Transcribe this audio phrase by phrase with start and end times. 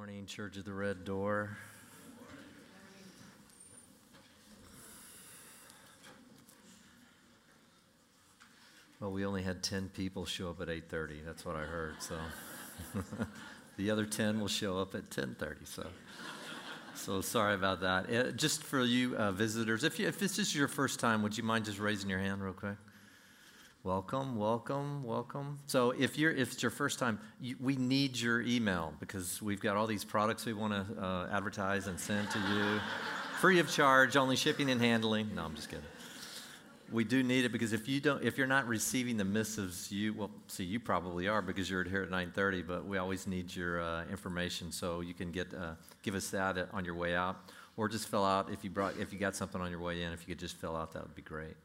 [0.00, 1.58] morning, Church of the Red Door.
[8.98, 11.22] Well, we only had 10 people show up at 8:30.
[11.22, 11.96] That's what I heard.
[12.00, 12.16] So
[13.76, 15.66] the other 10 will show up at 10:30.
[15.66, 15.86] So
[16.94, 18.10] so sorry about that.
[18.10, 21.36] Uh, just for you uh, visitors, if, you, if this is your first time, would
[21.36, 22.78] you mind just raising your hand real quick?
[23.82, 25.58] Welcome, welcome, welcome.
[25.64, 29.60] So if you're if it's your first time, you, we need your email because we've
[29.60, 32.78] got all these products we want to uh, advertise and send to you,
[33.40, 35.34] free of charge, only shipping and handling.
[35.34, 35.84] No, I'm just kidding.
[36.92, 40.12] We do need it because if you don't, if you're not receiving the missives, you
[40.12, 42.66] well, see, you probably are because you're here at 9:30.
[42.66, 46.68] But we always need your uh, information so you can get uh, give us that
[46.74, 47.36] on your way out,
[47.78, 50.12] or just fill out if you brought if you got something on your way in.
[50.12, 51.56] If you could just fill out, that would be great.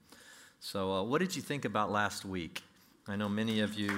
[0.59, 2.63] So, uh, what did you think about last week?
[3.07, 3.91] I know many of you.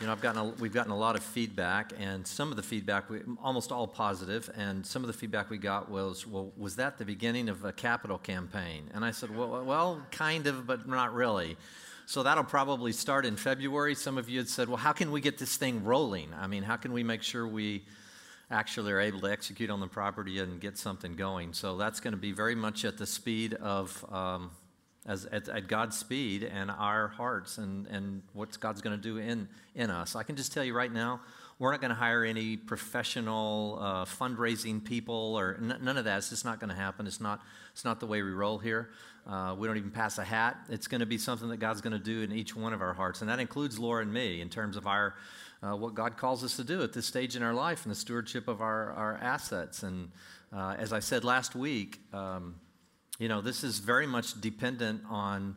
[0.00, 2.62] You know, I've gotten a, we've gotten a lot of feedback, and some of the
[2.62, 6.76] feedback, we, almost all positive, and some of the feedback we got was, well, was
[6.76, 8.88] that the beginning of a capital campaign?
[8.94, 11.58] And I said, well, well, kind of, but not really.
[12.06, 13.94] So that'll probably start in February.
[13.94, 16.32] Some of you had said, well, how can we get this thing rolling?
[16.40, 17.84] I mean, how can we make sure we
[18.50, 21.52] actually are able to execute on the property and get something going.
[21.52, 24.50] So that's going to be very much at the speed of, um,
[25.06, 29.18] as, at, at, God's speed and our hearts and, and what God's going to do
[29.18, 30.16] in, in us.
[30.16, 31.20] I can just tell you right now,
[31.60, 36.18] we're not going to hire any professional uh, fundraising people or n- none of that.
[36.18, 37.06] It's just not going to happen.
[37.06, 38.90] It's not, it's not the way we roll here.
[39.28, 40.56] Uh, we don't even pass a hat.
[40.70, 42.94] It's going to be something that God's going to do in each one of our
[42.94, 43.20] hearts.
[43.20, 45.14] And that includes Laura and me in terms of our
[45.62, 47.96] uh, what God calls us to do at this stage in our life and the
[47.96, 49.82] stewardship of our, our assets.
[49.82, 50.10] And
[50.52, 52.56] uh, as I said last week, um,
[53.18, 55.56] you know, this is very much dependent on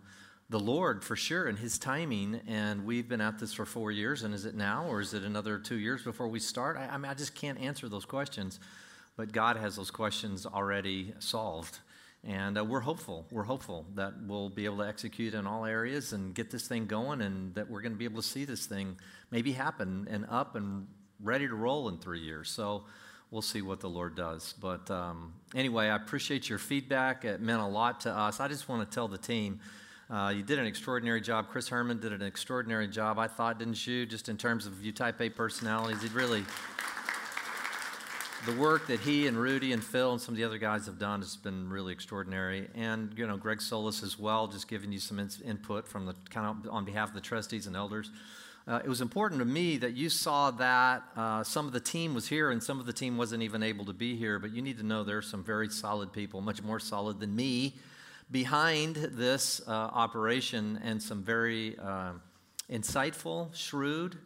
[0.49, 2.41] the Lord for sure and His timing.
[2.47, 4.23] And we've been at this for four years.
[4.23, 6.75] And is it now or is it another two years before we start?
[6.75, 8.59] I, I mean, I just can't answer those questions.
[9.15, 11.79] But God has those questions already solved.
[12.25, 13.25] And uh, we're hopeful.
[13.31, 16.85] We're hopeful that we'll be able to execute in all areas and get this thing
[16.85, 18.97] going, and that we're going to be able to see this thing
[19.29, 20.87] maybe happen and up and
[21.21, 22.49] ready to roll in three years.
[22.49, 22.85] So
[23.29, 24.53] we'll see what the Lord does.
[24.61, 27.25] But um, anyway, I appreciate your feedback.
[27.25, 28.39] It meant a lot to us.
[28.39, 29.59] I just want to tell the team.
[30.09, 31.47] Uh, you did an extraordinary job.
[31.49, 34.05] Chris Herman did an extraordinary job, I thought, didn't you?
[34.05, 36.01] Just in terms of you type A personalities.
[36.03, 36.43] He really
[38.45, 40.99] the work that he and Rudy and Phil and some of the other guys have
[40.99, 42.67] done has been really extraordinary.
[42.75, 46.15] And, you know, Greg Solis as well, just giving you some in- input from the
[46.29, 48.11] kind of on behalf of the trustees and elders.
[48.67, 52.13] Uh, it was important to me that you saw that uh, some of the team
[52.13, 54.39] was here and some of the team wasn't even able to be here.
[54.39, 57.33] But you need to know there are some very solid people, much more solid than
[57.33, 57.75] me,
[58.29, 62.11] behind this uh, operation and some very uh,
[62.69, 64.17] insightful, shrewd,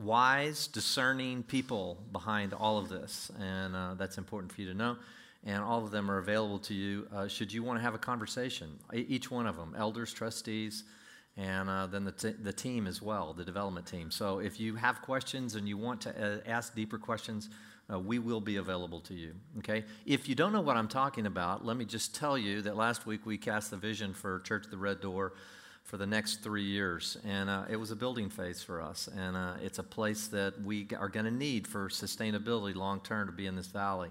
[0.00, 4.96] wise, discerning people behind all of this, and uh, that's important for you to know.
[5.44, 7.98] And all of them are available to you uh, should you want to have a
[7.98, 8.78] conversation.
[8.92, 10.84] Each one of them, elders, trustees,
[11.36, 14.10] and uh, then the, t- the team as well, the development team.
[14.10, 17.48] So if you have questions and you want to uh, ask deeper questions,
[17.90, 19.32] uh, we will be available to you.
[19.58, 19.84] Okay?
[20.04, 23.06] If you don't know what I'm talking about, let me just tell you that last
[23.06, 25.32] week we cast the vision for Church the Red Door
[25.84, 27.16] for the next three years.
[27.24, 29.08] And uh, it was a building phase for us.
[29.16, 33.26] And uh, it's a place that we are going to need for sustainability long term
[33.26, 34.10] to be in this valley.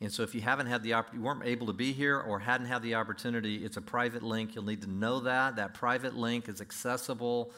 [0.00, 2.38] And so, if you haven't had the opportunity, you weren't able to be here or
[2.38, 4.54] hadn't had the opportunity, it's a private link.
[4.54, 5.56] You'll need to know that.
[5.56, 7.50] That private link is accessible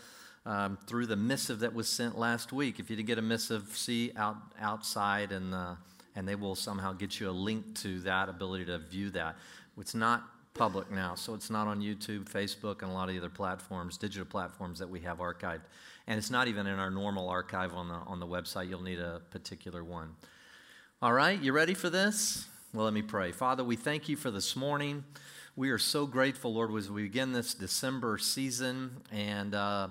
[0.46, 2.78] um, through the missive that was sent last week.
[2.78, 5.74] If you didn't get a missive, see out, outside, and, uh,
[6.14, 9.36] and they will somehow get you a link to that ability to view that.
[9.76, 10.22] It's not
[10.58, 13.96] public now, so it's not on YouTube, Facebook, and a lot of the other platforms,
[13.96, 15.62] digital platforms that we have archived.
[16.08, 18.68] And it's not even in our normal archive on the, on the website.
[18.68, 20.16] You'll need a particular one.
[21.00, 22.46] All right, you ready for this?
[22.74, 23.30] Well, let me pray.
[23.30, 25.04] Father, we thank you for this morning.
[25.54, 28.96] We are so grateful, Lord, as we begin this December season.
[29.12, 29.88] And uh,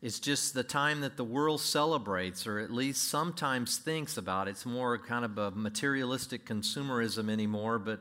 [0.00, 4.46] it's just the time that the world celebrates, or at least sometimes thinks about.
[4.46, 7.98] It's more kind of a materialistic consumerism anymore, but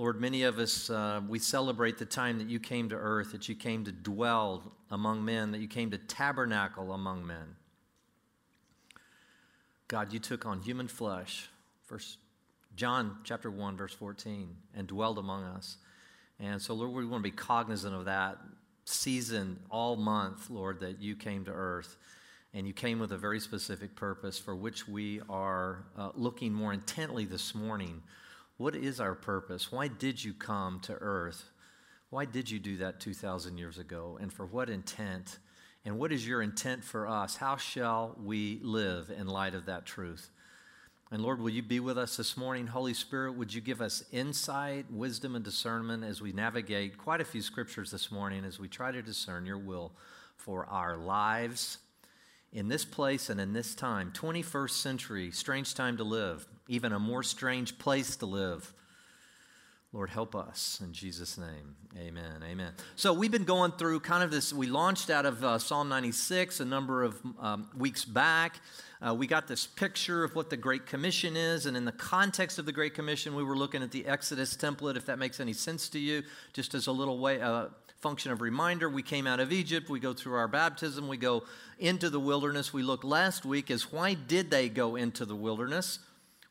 [0.00, 3.50] Lord, many of us, uh, we celebrate the time that you came to earth, that
[3.50, 7.54] you came to dwell among men, that you came to tabernacle among men.
[9.88, 11.50] God, you took on human flesh,
[11.84, 12.16] First
[12.76, 15.76] John chapter 1, verse 14, and dwelled among us.
[16.38, 18.38] And so, Lord, we want to be cognizant of that
[18.86, 21.98] season all month, Lord, that you came to earth.
[22.54, 26.72] And you came with a very specific purpose for which we are uh, looking more
[26.72, 28.02] intently this morning
[28.60, 29.72] what is our purpose?
[29.72, 31.46] Why did you come to earth?
[32.10, 34.18] Why did you do that 2,000 years ago?
[34.20, 35.38] And for what intent?
[35.86, 37.36] And what is your intent for us?
[37.36, 40.28] How shall we live in light of that truth?
[41.10, 42.66] And Lord, will you be with us this morning?
[42.66, 47.24] Holy Spirit, would you give us insight, wisdom, and discernment as we navigate quite a
[47.24, 49.92] few scriptures this morning as we try to discern your will
[50.36, 51.78] for our lives
[52.52, 54.12] in this place and in this time?
[54.12, 58.72] 21st century, strange time to live, even a more strange place to live.
[59.92, 61.74] Lord, help us in Jesus' name.
[61.98, 62.44] Amen.
[62.48, 62.72] Amen.
[62.94, 64.52] So, we've been going through kind of this.
[64.52, 68.60] We launched out of uh, Psalm 96 a number of um, weeks back.
[69.02, 71.66] Uh, we got this picture of what the Great Commission is.
[71.66, 74.96] And in the context of the Great Commission, we were looking at the Exodus template,
[74.96, 77.66] if that makes any sense to you, just as a little way, uh,
[78.00, 78.88] function of reminder.
[78.88, 79.88] We came out of Egypt.
[79.88, 81.08] We go through our baptism.
[81.08, 81.44] We go
[81.78, 82.72] into the wilderness.
[82.72, 85.98] We looked last week as why did they go into the wilderness?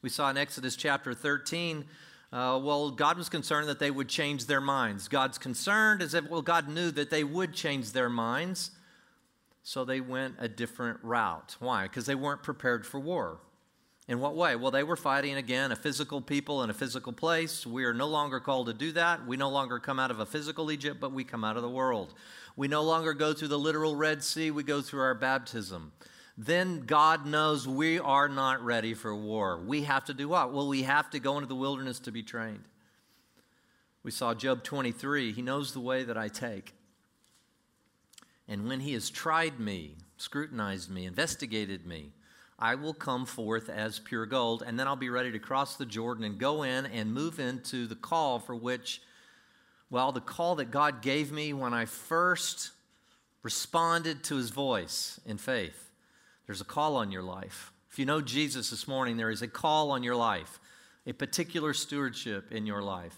[0.01, 1.85] We saw in Exodus chapter 13
[2.31, 5.07] uh, well, God was concerned that they would change their minds.
[5.07, 8.69] God's concerned as if, well, God knew that they would change their minds,
[9.63, 11.55] so they went a different route.
[11.59, 11.83] Why?
[11.83, 13.39] Because they weren't prepared for war.
[14.09, 14.57] In what way?
[14.57, 17.65] Well, they were fighting again a physical people in a physical place.
[17.65, 19.25] We are no longer called to do that.
[19.25, 21.69] We no longer come out of a physical Egypt, but we come out of the
[21.69, 22.13] world.
[22.57, 25.93] We no longer go through the literal Red Sea, we go through our baptism
[26.41, 29.59] then God knows we are not ready for war.
[29.59, 30.53] We have to do what?
[30.53, 32.63] Well, we have to go into the wilderness to be trained.
[34.03, 35.33] We saw Job 23.
[35.33, 36.75] He knows the way that I take.
[38.47, 42.13] And when he has tried me, scrutinized me, investigated me,
[42.61, 45.85] I will come forth as pure gold, and then I'll be ready to cross the
[45.85, 49.01] Jordan and go in and move into the call for which,
[49.89, 52.71] well, the call that God gave me when I first
[53.43, 55.89] responded to his voice in faith.
[56.47, 57.71] There's a call on your life.
[57.89, 60.59] If you know Jesus this morning, there is a call on your life,
[61.07, 63.15] a particular stewardship in your life.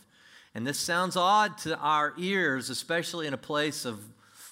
[0.53, 3.99] And this sounds odd to our ears, especially in a place of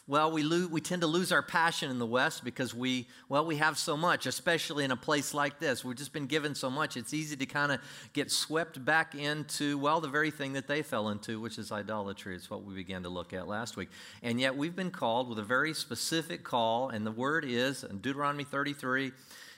[0.09, 3.57] well, we, we tend to lose our passion in the West because we, well, we
[3.57, 5.85] have so much, especially in a place like this.
[5.85, 6.97] We've just been given so much.
[6.97, 7.79] It's easy to kind of
[8.13, 12.35] get swept back into, well, the very thing that they fell into, which is idolatry.
[12.35, 13.89] It's what we began to look at last week.
[14.23, 17.99] And yet we've been called with a very specific call, and the word is in
[17.99, 19.11] Deuteronomy 33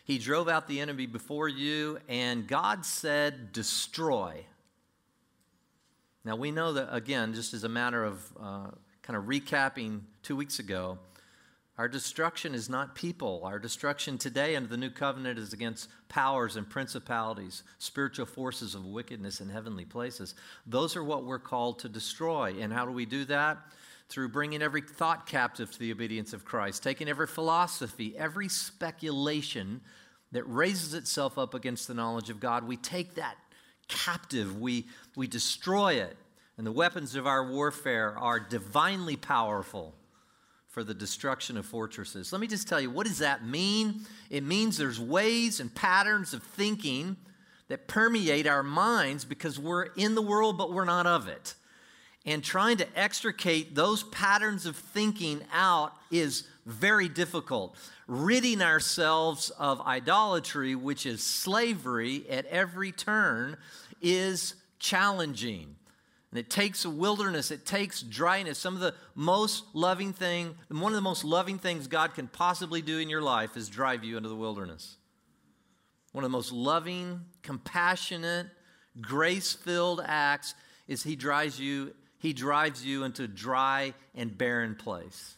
[0.04, 4.44] He drove out the enemy before you, and God said, Destroy.
[6.26, 8.22] Now we know that, again, just as a matter of.
[8.38, 8.72] Uh,
[9.04, 11.00] kind of recapping two weeks ago,
[11.78, 13.42] our destruction is not people.
[13.44, 18.86] Our destruction today under the new covenant is against powers and principalities, spiritual forces of
[18.86, 20.36] wickedness in heavenly places.
[20.68, 22.56] Those are what we're called to destroy.
[22.60, 23.58] And how do we do that?
[24.10, 29.82] Through bringing every thought captive to the obedience of Christ, taking every philosophy, every speculation
[30.34, 32.68] that raises itself up against the knowledge of God.
[32.68, 33.38] We take that
[33.88, 36.16] captive, we, we destroy it
[36.62, 39.96] and the weapons of our warfare are divinely powerful
[40.68, 42.32] for the destruction of fortresses.
[42.32, 44.02] Let me just tell you, what does that mean?
[44.30, 47.18] It means there's ways and patterns of thinking
[47.68, 51.56] that permeate our minds because we're in the world, but we're not of it.
[52.28, 57.76] And trying to extricate those patterns of thinking out is very difficult.
[58.06, 63.58] Ridding ourselves of idolatry, which is slavery at every turn,
[64.00, 65.76] is challenging.
[66.32, 68.58] And it takes a wilderness, it takes dryness.
[68.58, 72.82] Some of the most loving thing, one of the most loving things God can possibly
[72.82, 74.96] do in your life is drive you into the wilderness.
[76.14, 78.48] One of the most loving, compassionate,
[79.00, 80.56] grace-filled acts
[80.88, 85.38] is he drives you he drives you into a dry and barren place.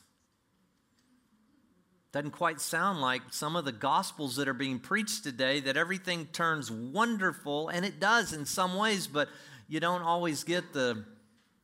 [2.11, 6.25] Doesn't quite sound like some of the gospels that are being preached today that everything
[6.25, 9.29] turns wonderful and it does in some ways, but
[9.73, 11.03] you don't always get the,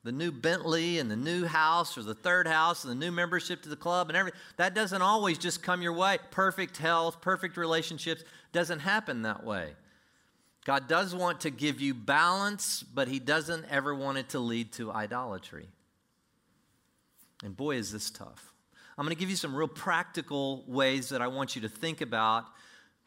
[0.03, 3.61] the new Bentley and the new house or the third house and the new membership
[3.61, 4.39] to the club and everything.
[4.57, 6.17] That doesn't always just come your way.
[6.31, 9.73] Perfect health, perfect relationships doesn't happen that way.
[10.65, 14.71] God does want to give you balance, but He doesn't ever want it to lead
[14.73, 15.67] to idolatry.
[17.43, 18.53] And boy, is this tough.
[18.97, 22.01] I'm going to give you some real practical ways that I want you to think
[22.01, 22.45] about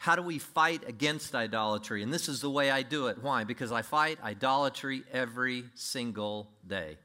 [0.02, 2.02] how do we fight against idolatry?
[2.02, 3.23] And this is the way I do it.
[3.23, 3.44] Why?
[3.44, 6.97] Because I fight idolatry every single day.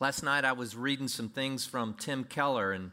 [0.00, 2.90] Last night I was reading some things from Tim Keller and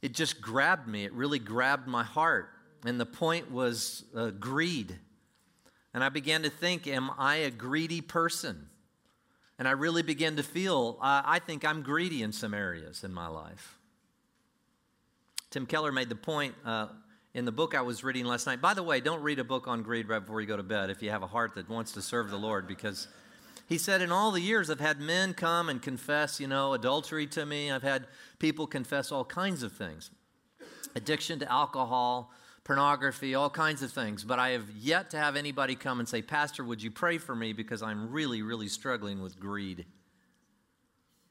[0.00, 1.04] it just grabbed me.
[1.04, 2.48] It really grabbed my heart.
[2.86, 4.96] And the point was uh, greed.
[5.92, 8.70] And I began to think, am I a greedy person?
[9.58, 13.12] And I really began to feel, uh, I think I'm greedy in some areas in
[13.12, 13.78] my life.
[15.50, 16.86] Tim Keller made the point uh,
[17.36, 18.62] in the book I was reading last night.
[18.62, 20.88] By the way, don't read a book on greed right before you go to bed
[20.88, 23.08] if you have a heart that wants to serve the Lord, because
[23.68, 27.26] He said, In all the years, I've had men come and confess, you know, adultery
[27.28, 27.70] to me.
[27.70, 28.06] I've had
[28.38, 30.10] people confess all kinds of things
[30.94, 32.32] addiction to alcohol,
[32.64, 34.24] pornography, all kinds of things.
[34.24, 37.36] But I have yet to have anybody come and say, Pastor, would you pray for
[37.36, 39.84] me because I'm really, really struggling with greed?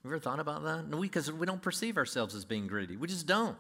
[0.04, 0.88] You ever thought about that?
[0.88, 2.96] No, because we, we don't perceive ourselves as being greedy.
[2.96, 3.58] We just don't.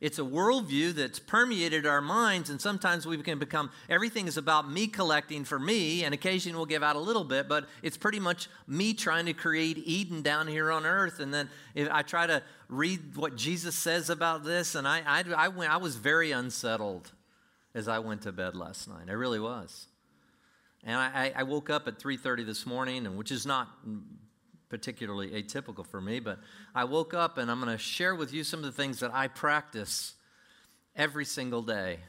[0.00, 4.70] It's a worldview that's permeated our minds, and sometimes we can become everything is about
[4.70, 8.20] me collecting for me, and occasionally we'll give out a little bit, but it's pretty
[8.20, 11.18] much me trying to create Eden down here on earth.
[11.20, 11.48] And then
[11.90, 15.78] I try to read what Jesus says about this, and I, I, I, went, I
[15.78, 17.12] was very unsettled
[17.74, 19.08] as I went to bed last night.
[19.08, 19.86] I really was.
[20.84, 23.68] And I, I woke up at 3:30 this morning, and which is not
[24.68, 26.38] particularly atypical for me, but
[26.74, 29.14] I woke up and I'm going to share with you some of the things that
[29.14, 30.14] I practice
[30.94, 32.00] every single day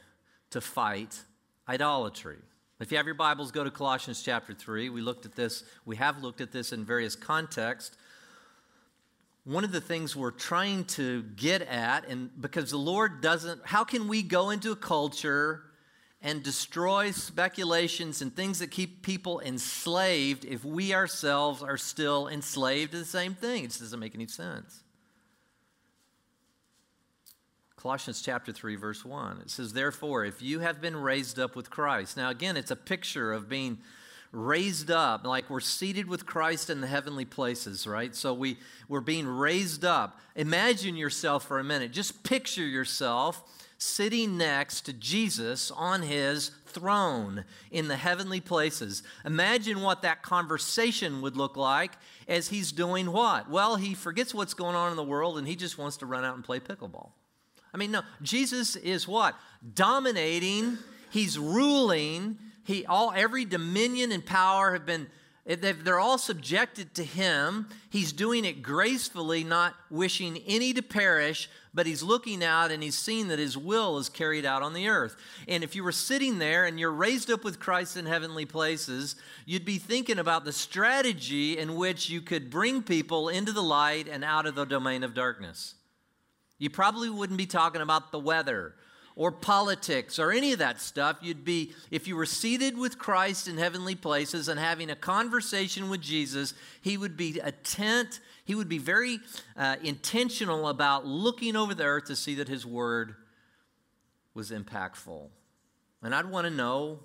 [0.49, 1.19] to fight
[1.67, 2.37] idolatry.
[2.79, 4.89] If you have your Bibles, go to Colossians chapter 3.
[4.89, 7.97] We looked at this, we have looked at this in various contexts.
[9.43, 13.83] One of the things we're trying to get at, and because the Lord doesn't, how
[13.83, 15.63] can we go into a culture
[16.27, 22.91] and destroy speculations and things that keep people enslaved if we ourselves are still enslaved
[22.91, 23.63] to the same thing.
[23.63, 24.83] It just doesn't make any sense.
[27.77, 29.39] Colossians chapter 3, verse 1.
[29.39, 32.17] It says, Therefore, if you have been raised up with Christ.
[32.17, 33.77] Now, again, it's a picture of being
[34.33, 38.13] raised up, like we're seated with Christ in the heavenly places, right?
[38.13, 38.57] So we,
[38.89, 40.19] we're being raised up.
[40.35, 41.93] Imagine yourself for a minute.
[41.93, 49.03] Just picture yourself sitting next to Jesus on his throne in the heavenly places.
[49.25, 51.91] Imagine what that conversation would look like
[52.27, 53.49] as he's doing what?
[53.49, 56.25] Well, he forgets what's going on in the world and he just wants to run
[56.25, 57.11] out and play pickleball.
[57.73, 59.35] I mean, no, Jesus is what?
[59.73, 60.77] Dominating,
[61.11, 62.37] he's ruling.
[62.63, 65.07] He all every dominion and power have been
[65.47, 67.69] they're all subjected to him.
[67.89, 72.97] He's doing it gracefully, not wishing any to perish, but he's looking out and he's
[72.97, 75.15] seeing that his will is carried out on the earth.
[75.47, 79.15] And if you were sitting there and you're raised up with Christ in heavenly places,
[79.45, 84.09] you'd be thinking about the strategy in which you could bring people into the light
[84.09, 85.75] and out of the domain of darkness.
[86.59, 88.73] You probably wouldn't be talking about the weather
[89.17, 91.17] or politics or any of that stuff.
[91.21, 95.89] You'd be, if you were seated with Christ in heavenly places and having a conversation
[95.89, 99.19] with Jesus, he would be attent, he would be very
[99.57, 103.15] uh, intentional about looking over the earth to see that his word
[104.35, 105.27] was impactful.
[106.03, 106.99] And I'd want to know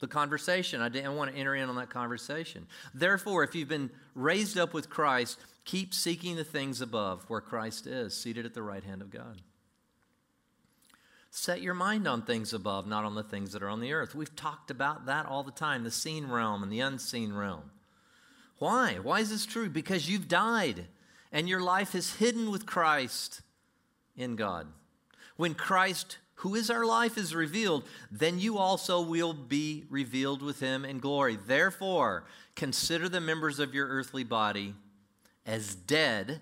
[0.00, 0.82] the conversation.
[0.82, 2.66] I didn't want to enter in on that conversation.
[2.92, 7.86] Therefore, if you've been raised up with Christ, keep seeking the things above where Christ
[7.86, 9.40] is, seated at the right hand of God.
[11.36, 14.14] Set your mind on things above, not on the things that are on the earth.
[14.14, 17.72] We've talked about that all the time the seen realm and the unseen realm.
[18.60, 18.98] Why?
[19.02, 19.68] Why is this true?
[19.68, 20.86] Because you've died
[21.32, 23.40] and your life is hidden with Christ
[24.16, 24.68] in God.
[25.36, 30.60] When Christ, who is our life, is revealed, then you also will be revealed with
[30.60, 31.36] him in glory.
[31.48, 34.76] Therefore, consider the members of your earthly body
[35.44, 36.40] as dead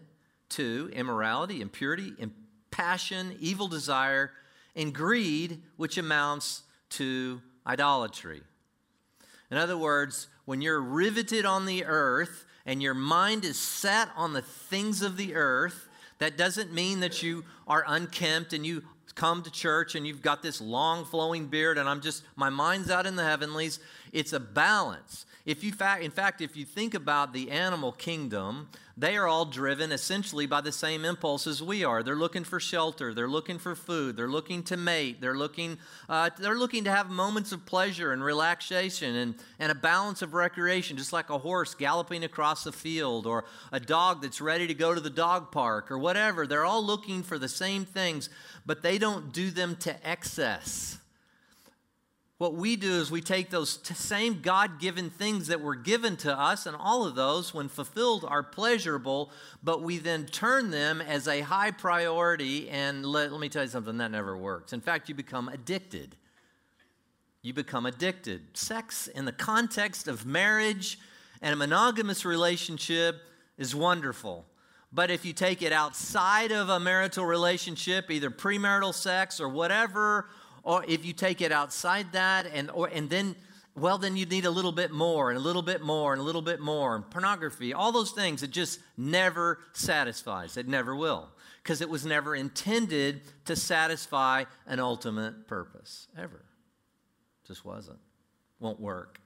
[0.51, 2.13] to immorality, impurity,
[2.71, 4.33] passion, evil desire
[4.75, 8.43] and greed, which amounts to idolatry.
[9.50, 14.33] In other words, when you're riveted on the earth and your mind is set on
[14.33, 15.88] the things of the earth,
[16.19, 18.83] that doesn't mean that you are unkempt and you
[19.14, 22.91] come to church and you've got this long flowing beard and I'm just, my mind's
[22.91, 23.79] out in the heavenlies.
[24.12, 25.26] It's a balance.
[25.45, 29.45] If you fact, in fact, if you think about the animal kingdom, they are all
[29.45, 32.05] driven essentially by the same impulses as we are.
[32.05, 33.13] They're looking for shelter.
[33.13, 34.17] They're looking for food.
[34.17, 35.21] They're looking to mate.
[35.21, 39.75] They're looking, uh, they're looking to have moments of pleasure and relaxation and, and a
[39.75, 44.41] balance of recreation, just like a horse galloping across a field or a dog that's
[44.41, 46.47] ready to go to the dog park or whatever.
[46.47, 48.31] They're all looking for the same things,
[48.65, 50.99] but they don't do them to excess
[52.43, 56.37] what we do is we take those same God given things that were given to
[56.37, 59.31] us, and all of those, when fulfilled, are pleasurable,
[59.63, 62.69] but we then turn them as a high priority.
[62.69, 64.73] And let, let me tell you something that never works.
[64.73, 66.17] In fact, you become addicted.
[67.43, 68.43] You become addicted.
[68.55, 70.99] Sex, in the context of marriage
[71.43, 73.21] and a monogamous relationship,
[73.57, 74.47] is wonderful.
[74.93, 80.27] But if you take it outside of a marital relationship, either premarital sex or whatever,
[80.62, 83.37] or if you take it outside that and or and then
[83.75, 86.25] well then you need a little bit more and a little bit more and a
[86.25, 86.97] little bit more.
[86.97, 90.57] And pornography all those things it just never satisfies.
[90.57, 91.28] It never will.
[91.62, 96.45] Because it was never intended to satisfy an ultimate purpose ever.
[97.47, 98.00] Just wasn't.
[98.59, 99.21] Won't work.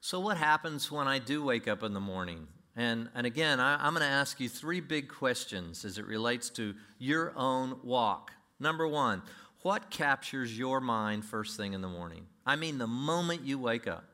[0.00, 2.48] So, what happens when I do wake up in the morning?
[2.74, 6.50] And, and again, I, I'm going to ask you three big questions as it relates
[6.50, 8.32] to your own walk.
[8.58, 9.22] Number one,
[9.62, 12.26] what captures your mind first thing in the morning?
[12.44, 14.04] I mean, the moment you wake up.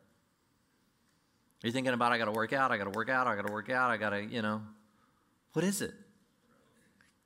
[1.62, 3.46] You're thinking about, I got to work out, I got to work out, I got
[3.46, 4.62] to work out, I got to, you know.
[5.54, 5.92] What is it?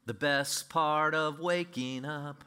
[0.07, 2.45] The best part of waking up.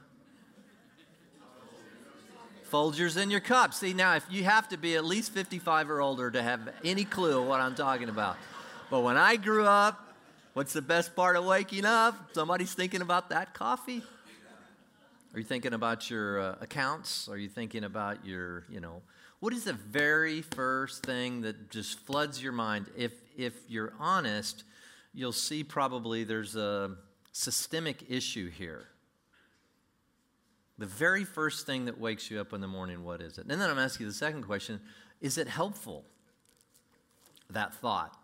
[2.71, 3.73] Folgers in your cup.
[3.73, 7.05] See, now, if you have to be at least 55 or older to have any
[7.05, 8.37] clue what I'm talking about.
[8.89, 10.15] But when I grew up,
[10.53, 12.31] what's the best part of waking up?
[12.33, 14.01] Somebody's thinking about that coffee.
[15.35, 17.27] Are you thinking about your uh, accounts?
[17.27, 19.01] Are you thinking about your, you know,
[19.41, 22.85] what is the very first thing that just floods your mind?
[22.95, 24.63] If if you're honest,
[25.13, 26.95] you'll see probably there's a
[27.33, 28.87] systemic issue here.
[30.77, 33.47] The very first thing that wakes you up in the morning, what is it?
[33.49, 34.79] And then I'm asking you the second question
[35.19, 36.05] is it helpful,
[37.49, 38.17] that thought?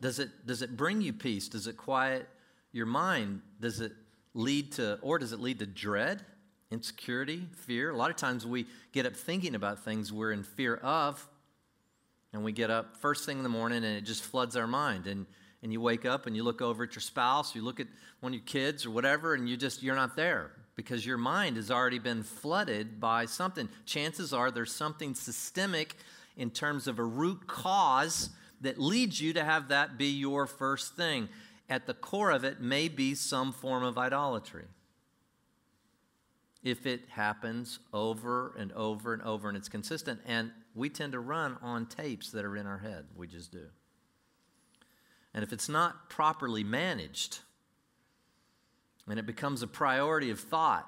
[0.00, 1.46] Does it, does it bring you peace?
[1.46, 2.28] Does it quiet
[2.72, 3.42] your mind?
[3.60, 3.92] Does it
[4.34, 6.24] lead to, or does it lead to dread,
[6.70, 7.90] insecurity, fear?
[7.90, 11.26] A lot of times we get up thinking about things we're in fear of,
[12.32, 15.06] and we get up first thing in the morning and it just floods our mind.
[15.06, 15.26] And,
[15.62, 17.88] and you wake up and you look over at your spouse, you look at
[18.20, 21.56] one of your kids or whatever, and you just, you're not there because your mind
[21.56, 23.68] has already been flooded by something.
[23.84, 25.96] Chances are there's something systemic
[26.36, 28.30] in terms of a root cause
[28.62, 31.28] that leads you to have that be your first thing.
[31.68, 34.64] At the core of it may be some form of idolatry.
[36.62, 41.20] If it happens over and over and over and it's consistent, and we tend to
[41.20, 43.66] run on tapes that are in our head, we just do.
[45.32, 47.38] And if it's not properly managed,
[49.08, 50.86] and it becomes a priority of thought,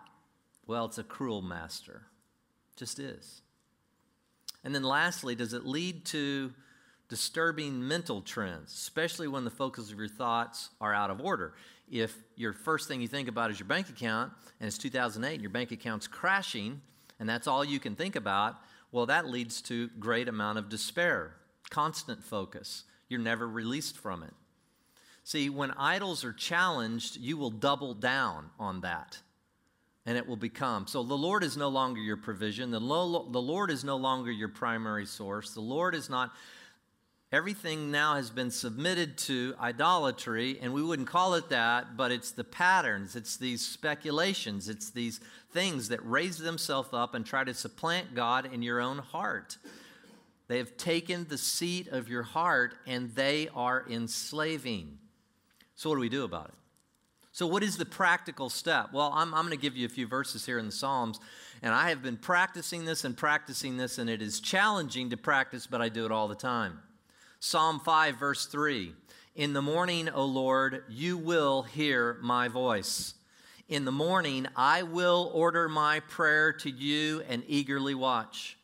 [0.66, 2.02] well, it's a cruel master.
[2.76, 3.42] Just is.
[4.64, 6.52] And then lastly, does it lead to
[7.08, 11.54] disturbing mental trends, especially when the focus of your thoughts are out of order?
[11.92, 15.42] If your first thing you think about is your bank account and it's 2008 and
[15.42, 16.80] your bank account's crashing
[17.20, 18.56] and that's all you can think about,
[18.90, 21.36] well, that leads to great amount of despair,
[21.68, 22.84] constant focus.
[23.10, 24.32] You're never released from it.
[25.22, 29.18] See, when idols are challenged, you will double down on that.
[30.06, 30.86] And it will become.
[30.86, 32.70] So the Lord is no longer your provision.
[32.70, 35.52] The, lo- the Lord is no longer your primary source.
[35.52, 36.32] The Lord is not.
[37.32, 42.30] Everything now has been submitted to idolatry, and we wouldn't call it that, but it's
[42.30, 45.18] the patterns, it's these speculations, it's these
[45.50, 49.56] things that raise themselves up and try to supplant God in your own heart.
[50.46, 54.98] They have taken the seat of your heart and they are enslaving.
[55.74, 56.54] So, what do we do about it?
[57.32, 58.92] So, what is the practical step?
[58.92, 61.18] Well, I'm, I'm going to give you a few verses here in the Psalms,
[61.62, 65.66] and I have been practicing this and practicing this, and it is challenging to practice,
[65.66, 66.80] but I do it all the time.
[67.44, 68.92] Psalm 5, verse 3
[69.34, 73.14] In the morning, O Lord, you will hear my voice.
[73.68, 78.56] In the morning, I will order my prayer to you and eagerly watch.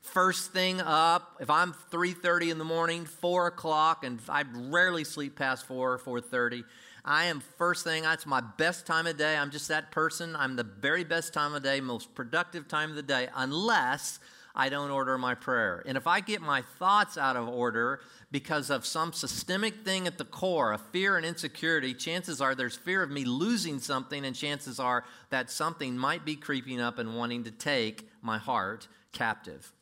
[0.00, 5.36] First thing up if i'm 3.30 in the morning 4 o'clock and i rarely sleep
[5.36, 6.64] past 4 or 4.30
[7.04, 9.36] i am first thing that's my best time of day.
[9.36, 10.34] I'm just that person.
[10.34, 14.18] I'm the very best time of day most productive time of the day unless
[14.60, 18.70] i don't order my prayer and if i get my thoughts out of order because
[18.70, 23.02] of some systemic thing at the core of fear and insecurity chances are there's fear
[23.02, 27.44] of me losing something and chances are that something might be creeping up and wanting
[27.44, 29.72] to take my heart captive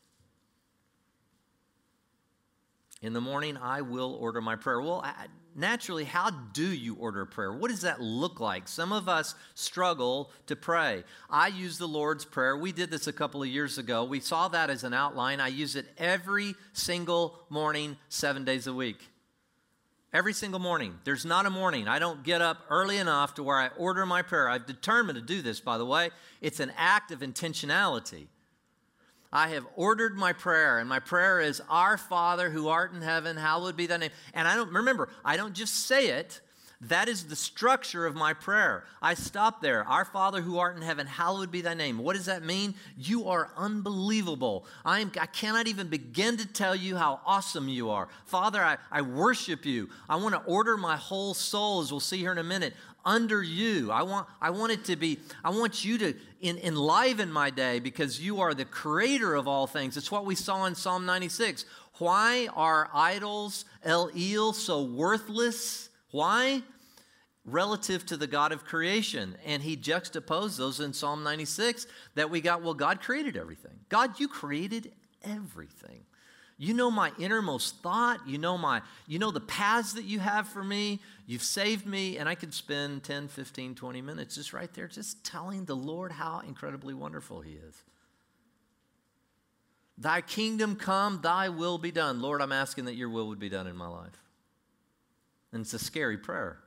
[3.01, 4.81] in the morning, I will order my prayer.
[4.81, 5.05] Well,
[5.59, 7.53] naturally, how do you order prayer?
[7.53, 8.69] What does that look like?
[8.69, 11.05] Some of us struggle to pray.
[11.29, 12.57] I use the Lord's Prayer.
[12.57, 14.05] We did this a couple of years ago.
[14.05, 15.41] We saw that as an outline.
[15.41, 19.09] I use it every single morning, seven days a week.
[20.13, 20.99] Every single morning.
[21.05, 21.87] There's not a morning.
[21.87, 24.49] I don't get up early enough to where I order my prayer.
[24.49, 26.11] I've determined to do this, by the way.
[26.41, 28.29] It's an act of intentionality.
[29.33, 33.37] I have ordered my prayer, and my prayer is, Our Father who art in heaven,
[33.37, 34.11] hallowed be thy name.
[34.33, 36.41] And I don't, remember, I don't just say it,
[36.83, 38.85] that is the structure of my prayer.
[39.03, 39.83] I stop there.
[39.83, 41.99] Our Father who art in heaven, hallowed be thy name.
[41.99, 42.77] What does that mean?
[42.97, 44.65] You are unbelievable.
[44.85, 48.09] I, am, I cannot even begin to tell you how awesome you are.
[48.27, 49.89] Father, I, I worship you.
[50.09, 53.43] I want to order my whole soul, as we'll see here in a minute, under
[53.43, 53.91] you.
[53.91, 57.79] I want, I want it to be, I want you to in, enliven my day
[57.79, 59.97] because you are the creator of all things.
[59.97, 61.65] It's what we saw in Psalm 96.
[61.99, 65.89] Why are idols, El El, so worthless?
[66.11, 66.63] Why?
[67.45, 69.37] Relative to the God of creation.
[69.45, 73.81] And he juxtaposed those in Psalm 96 that we got, well, God created everything.
[73.89, 74.93] God, you created
[75.25, 76.05] everything.
[76.61, 78.21] You know my innermost thought.
[78.27, 81.01] You know my you know the paths that you have for me.
[81.27, 85.25] You've saved me and I could spend 10, 15, 20 minutes just right there just
[85.25, 87.85] telling the Lord how incredibly wonderful he is.
[89.97, 92.21] Thy kingdom come, thy will be done.
[92.21, 94.23] Lord, I'm asking that your will would be done in my life.
[95.53, 96.59] And it's a scary prayer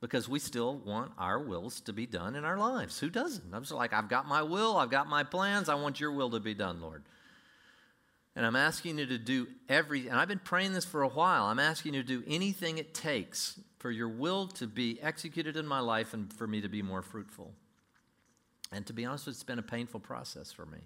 [0.00, 2.98] because we still want our wills to be done in our lives.
[3.00, 3.52] Who doesn't?
[3.52, 6.30] I'm just like, I've got my will, I've got my plans, I want your will
[6.30, 7.02] to be done, Lord.
[8.36, 11.46] And I'm asking you to do every, and I've been praying this for a while.
[11.46, 15.66] I'm asking you to do anything it takes for your will to be executed in
[15.66, 17.54] my life and for me to be more fruitful.
[18.70, 20.80] And to be honest, it's been a painful process for me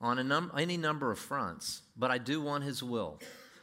[0.00, 3.20] on num- any number of fronts, but I do want His will.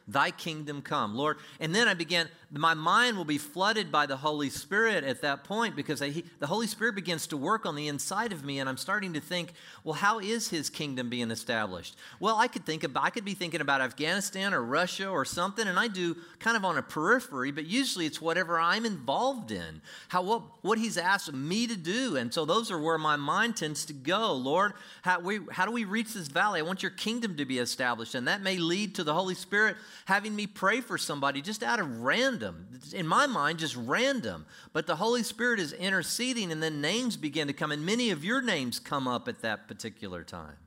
[0.09, 1.37] Thy kingdom come, Lord.
[1.59, 5.43] And then I began, my mind will be flooded by the Holy Spirit at that
[5.43, 8.59] point because I, he, the Holy Spirit begins to work on the inside of me,
[8.59, 11.95] and I'm starting to think, well, how is His kingdom being established?
[12.19, 15.67] Well, I could think about, I could be thinking about Afghanistan or Russia or something,
[15.67, 19.81] and I do kind of on a periphery, but usually it's whatever I'm involved in,
[20.07, 23.57] how what, what He's asked me to do, and so those are where my mind
[23.57, 24.33] tends to go.
[24.33, 26.59] Lord, how, we, how do we reach this valley?
[26.59, 29.77] I want Your kingdom to be established, and that may lead to the Holy Spirit
[30.05, 34.45] having me pray for somebody just out of random, in my mind, just random.
[34.73, 38.23] But the Holy Spirit is interceding, and then names begin to come, and many of
[38.23, 40.57] your names come up at that particular time.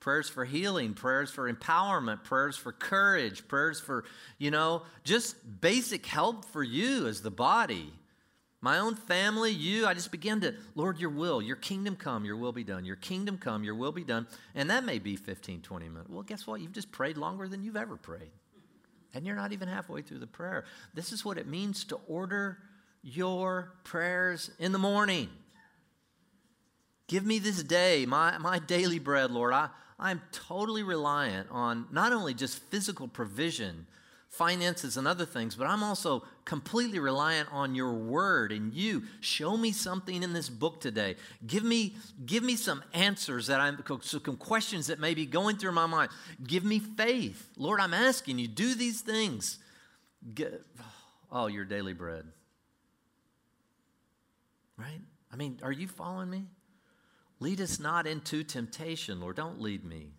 [0.00, 4.04] Prayers for healing, prayers for empowerment, prayers for courage, prayers for,
[4.38, 7.92] you know, just basic help for you as the body.
[8.62, 12.36] My own family, you, I just begin to, Lord, your will, your kingdom come, your
[12.36, 12.84] will be done.
[12.84, 14.26] Your kingdom come, your will be done.
[14.54, 16.10] And that may be 15, 20 minutes.
[16.10, 16.60] Well, guess what?
[16.60, 18.30] You've just prayed longer than you've ever prayed.
[19.14, 20.64] And you're not even halfway through the prayer.
[20.92, 22.58] This is what it means to order
[23.02, 25.30] your prayers in the morning.
[27.08, 29.54] Give me this day, my, my daily bread, Lord.
[29.54, 33.86] I, I'm totally reliant on not only just physical provision,
[34.30, 39.02] finances and other things, but I'm also completely reliant on your word and you.
[39.20, 41.16] Show me something in this book today.
[41.46, 45.72] Give me, give me some answers that I'm, some questions that may be going through
[45.72, 46.10] my mind.
[46.46, 47.50] Give me faith.
[47.56, 49.58] Lord, I'm asking you, do these things.
[50.32, 50.64] Get,
[51.32, 52.24] oh, your daily bread.
[54.76, 55.00] Right?
[55.32, 56.44] I mean, are you following me?
[57.40, 59.36] Lead us not into temptation, Lord.
[59.36, 60.12] Don't lead me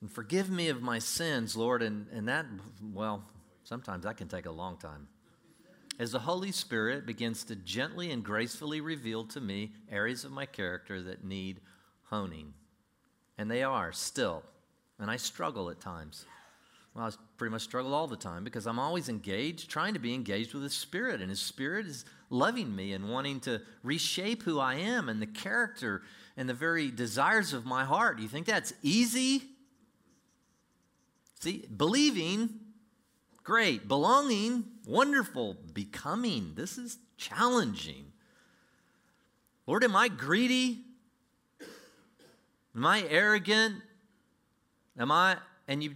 [0.00, 1.82] and forgive me of my sins, Lord.
[1.82, 2.46] And, and that,
[2.92, 3.24] well,
[3.64, 5.08] sometimes that can take a long time.
[5.98, 10.46] As the Holy Spirit begins to gently and gracefully reveal to me areas of my
[10.46, 11.60] character that need
[12.04, 12.54] honing.
[13.36, 14.44] And they are still.
[15.00, 16.24] And I struggle at times.
[16.94, 20.14] Well, I pretty much struggle all the time because I'm always engaged, trying to be
[20.14, 21.20] engaged with His Spirit.
[21.20, 25.26] And His Spirit is loving me and wanting to reshape who I am and the
[25.26, 26.02] character
[26.36, 28.16] and the very desires of my heart.
[28.16, 29.42] Do you think that's easy?
[31.40, 32.50] See, believing,
[33.44, 33.86] great.
[33.86, 35.56] Belonging, wonderful.
[35.72, 38.12] Becoming, this is challenging.
[39.66, 40.84] Lord, am I greedy?
[42.74, 43.76] Am I arrogant?
[44.98, 45.36] Am I,
[45.68, 45.92] and you,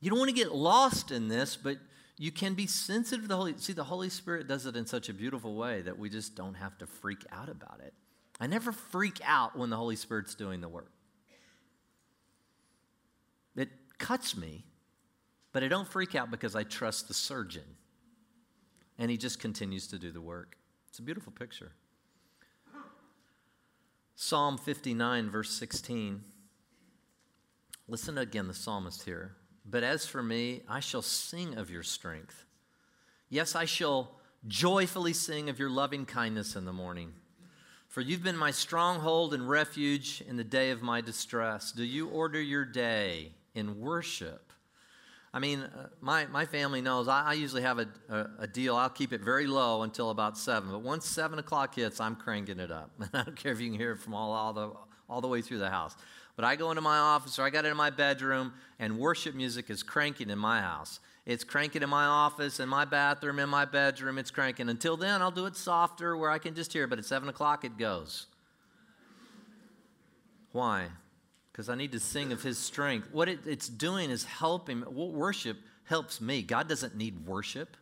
[0.00, 1.78] you don't want to get lost in this, but
[2.16, 3.54] you can be sensitive to the Holy.
[3.56, 6.54] See, the Holy Spirit does it in such a beautiful way that we just don't
[6.54, 7.94] have to freak out about it.
[8.38, 10.92] I never freak out when the Holy Spirit's doing the work
[14.00, 14.64] cuts me,
[15.52, 17.76] but I don't freak out because I trust the surgeon.
[18.98, 20.56] And he just continues to do the work.
[20.88, 21.70] It's a beautiful picture.
[24.16, 26.22] Psalm 59, verse 16.
[27.88, 29.36] Listen again, the psalmist here.
[29.64, 32.44] But as for me, I shall sing of your strength.
[33.28, 37.12] Yes, I shall joyfully sing of your loving kindness in the morning.
[37.88, 41.72] For you've been my stronghold and refuge in the day of my distress.
[41.72, 44.52] Do you order your day in worship.
[45.32, 48.74] I mean, uh, my, my family knows I, I usually have a, a, a, deal.
[48.74, 50.70] I'll keep it very low until about 7.
[50.70, 52.90] But once 7 o'clock hits, I'm cranking it up.
[53.12, 54.72] I don't care if you can hear it from all, all, the,
[55.08, 55.94] all the way through the house.
[56.34, 59.70] But I go into my office or I got into my bedroom, and worship music
[59.70, 60.98] is cranking in my house.
[61.26, 64.18] It's cranking in my office, in my bathroom, in my bedroom.
[64.18, 64.68] It's cranking.
[64.68, 66.86] Until then, I'll do it softer where I can just hear.
[66.86, 68.26] But at 7 o'clock, it goes.
[70.50, 70.88] Why?
[71.60, 73.08] Because I need to sing of his strength.
[73.12, 74.82] What it, it's doing is helping.
[74.88, 76.40] Worship helps me.
[76.40, 77.76] God doesn't need worship.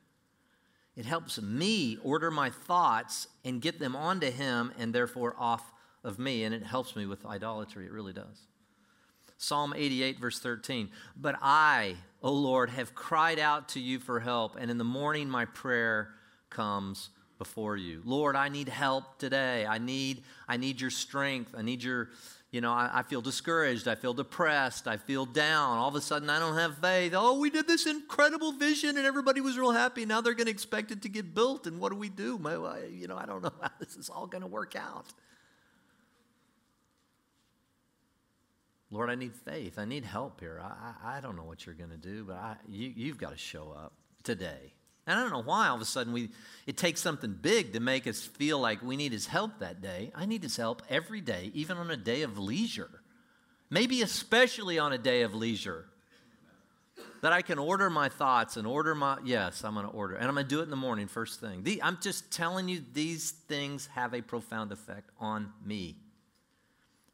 [0.96, 6.18] It helps me order my thoughts and get them onto him and therefore off of
[6.18, 6.42] me.
[6.42, 7.86] And it helps me with idolatry.
[7.86, 8.48] It really does.
[9.36, 10.90] Psalm 88, verse 13.
[11.16, 15.30] But I, O Lord, have cried out to you for help, and in the morning
[15.30, 16.08] my prayer
[16.50, 18.02] comes before you.
[18.04, 19.64] Lord, I need help today.
[19.64, 21.54] I need, I need your strength.
[21.56, 22.08] I need your,
[22.50, 23.88] you know, I, I, feel discouraged.
[23.88, 24.88] I feel depressed.
[24.88, 25.76] I feel down.
[25.76, 27.12] All of a sudden, I don't have faith.
[27.14, 30.06] Oh, we did this incredible vision and everybody was real happy.
[30.06, 31.66] Now they're going to expect it to get built.
[31.66, 32.38] And what do we do?
[32.38, 32.54] My,
[32.90, 35.12] you know, I don't know how this is all going to work out.
[38.90, 39.78] Lord, I need faith.
[39.78, 40.62] I need help here.
[40.64, 43.32] I, I, I don't know what you're going to do, but I, you, you've got
[43.32, 44.72] to show up today.
[45.08, 46.28] And I don't know why all of a sudden we,
[46.66, 50.12] it takes something big to make us feel like we need his help that day.
[50.14, 52.90] I need his help every day, even on a day of leisure.
[53.70, 55.86] Maybe especially on a day of leisure.
[57.22, 60.14] That I can order my thoughts and order my, yes, I'm going to order.
[60.14, 61.62] And I'm going to do it in the morning, first thing.
[61.62, 65.96] The, I'm just telling you, these things have a profound effect on me.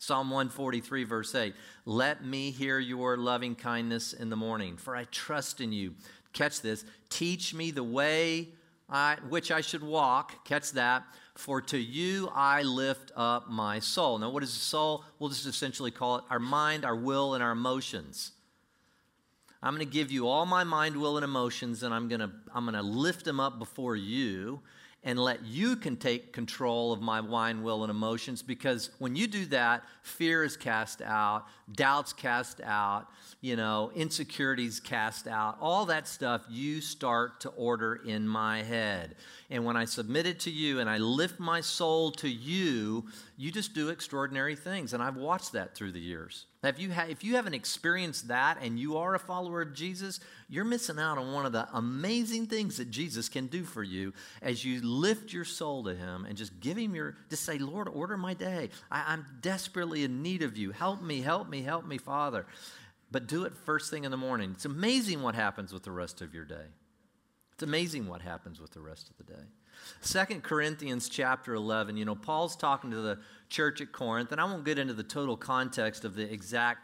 [0.01, 1.55] Psalm 143, verse 8
[1.87, 5.95] Let me hear your loving kindness in the morning, for I trust in you.
[6.35, 6.85] Catch this.
[7.09, 8.49] Teach me the way
[8.91, 10.45] I, which I should walk.
[10.45, 11.05] Catch that.
[11.35, 14.19] For to you I lift up my soul.
[14.19, 15.05] Now, what is the soul?
[15.19, 18.33] We'll just essentially call it our mind, our will, and our emotions.
[19.63, 22.31] I'm going to give you all my mind, will, and emotions, and I'm going to,
[22.55, 24.61] I'm going to lift them up before you
[25.05, 29.27] and let you can take control of my wine, will, and emotions because when you
[29.27, 33.07] do that, fear is cast out, doubts cast out,
[33.43, 39.15] you know, insecurities cast out, all that stuff you start to order in my head.
[39.55, 43.53] And when I submit it to you and I lift my soul to you, you
[43.53, 44.93] just do extraordinary things.
[44.93, 46.47] And I've watched that through the years.
[46.65, 50.19] Have you ha- if you haven't experienced that and you are a follower of Jesus,
[50.49, 54.13] you're missing out on one of the amazing things that Jesus can do for you
[54.43, 57.87] as you lift your soul to Him and just give Him your, just say, Lord,
[57.87, 58.71] order my day.
[58.91, 60.73] I, I'm desperately in need of you.
[60.73, 62.45] Help me, help me, help me, Father.
[63.13, 64.51] But do it first thing in the morning.
[64.51, 66.67] It's amazing what happens with the rest of your day.
[67.55, 69.43] It's amazing what happens with the rest of the day.
[70.01, 74.45] Second Corinthians chapter 11, you know, Paul's talking to the church at Corinth, and I
[74.45, 76.81] won't get into the total context of the exact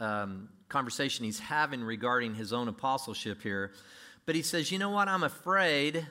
[0.00, 3.70] um, conversation he's having regarding his own apostleship here.
[4.26, 5.06] But he says, You know what?
[5.06, 6.04] I'm afraid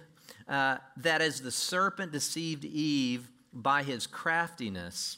[0.47, 5.17] uh, that as the serpent deceived Eve by his craftiness,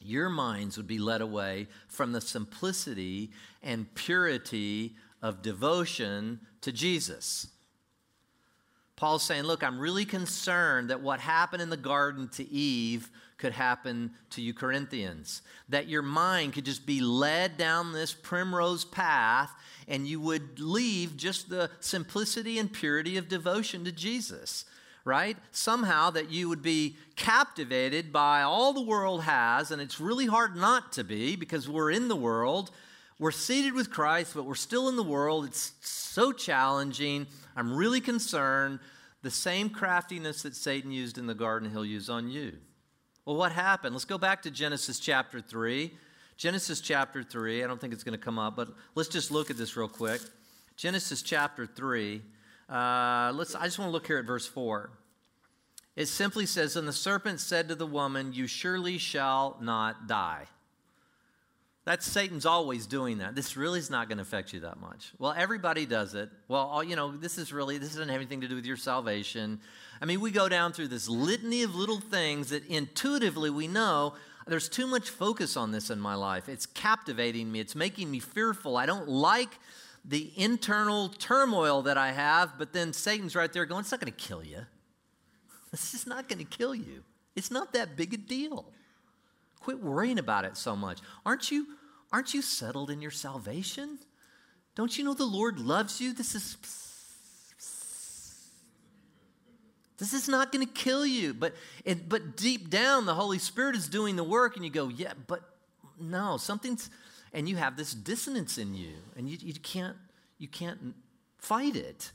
[0.00, 3.30] your minds would be led away from the simplicity
[3.62, 7.46] and purity of devotion to Jesus.
[8.96, 13.52] Paul's saying, Look, I'm really concerned that what happened in the garden to Eve could
[13.52, 15.42] happen to you, Corinthians.
[15.68, 19.52] That your mind could just be led down this primrose path
[19.88, 24.64] and you would leave just the simplicity and purity of devotion to Jesus,
[25.04, 25.36] right?
[25.52, 30.56] Somehow that you would be captivated by all the world has, and it's really hard
[30.56, 32.70] not to be because we're in the world.
[33.18, 35.46] We're seated with Christ, but we're still in the world.
[35.46, 37.26] It's so challenging.
[37.56, 38.78] I'm really concerned.
[39.22, 42.52] The same craftiness that Satan used in the garden, he'll use on you.
[43.24, 43.94] Well, what happened?
[43.94, 45.92] Let's go back to Genesis chapter 3.
[46.36, 49.50] Genesis chapter 3, I don't think it's going to come up, but let's just look
[49.50, 50.20] at this real quick.
[50.76, 52.20] Genesis chapter 3.
[52.68, 54.90] Uh, let's, I just want to look here at verse 4.
[55.96, 60.44] It simply says, And the serpent said to the woman, You surely shall not die.
[61.86, 63.36] That's Satan's always doing that.
[63.36, 65.12] This really is not going to affect you that much.
[65.20, 66.28] Well, everybody does it.
[66.48, 68.76] Well, all, you know, this is really, this doesn't have anything to do with your
[68.76, 69.60] salvation.
[70.02, 74.14] I mean, we go down through this litany of little things that intuitively we know
[74.48, 76.48] there's too much focus on this in my life.
[76.48, 78.76] It's captivating me, it's making me fearful.
[78.76, 79.56] I don't like
[80.04, 84.12] the internal turmoil that I have, but then Satan's right there going, It's not going
[84.12, 84.66] to kill you.
[85.70, 87.04] This is not going to kill you.
[87.36, 88.66] It's not that big a deal.
[89.66, 91.00] Quit worrying about it so much.
[91.24, 91.66] Aren't you,
[92.12, 93.98] aren't you settled in your salvation?
[94.76, 96.12] Don't you know the Lord loves you?
[96.12, 96.56] This is
[99.98, 101.34] this is not going to kill you.
[101.34, 104.86] But, it, but deep down, the Holy Spirit is doing the work, and you go,
[104.86, 105.42] yeah, but
[105.98, 106.88] no, something's,
[107.32, 109.96] and you have this dissonance in you, and you, you, can't,
[110.38, 110.94] you can't
[111.38, 112.12] fight it.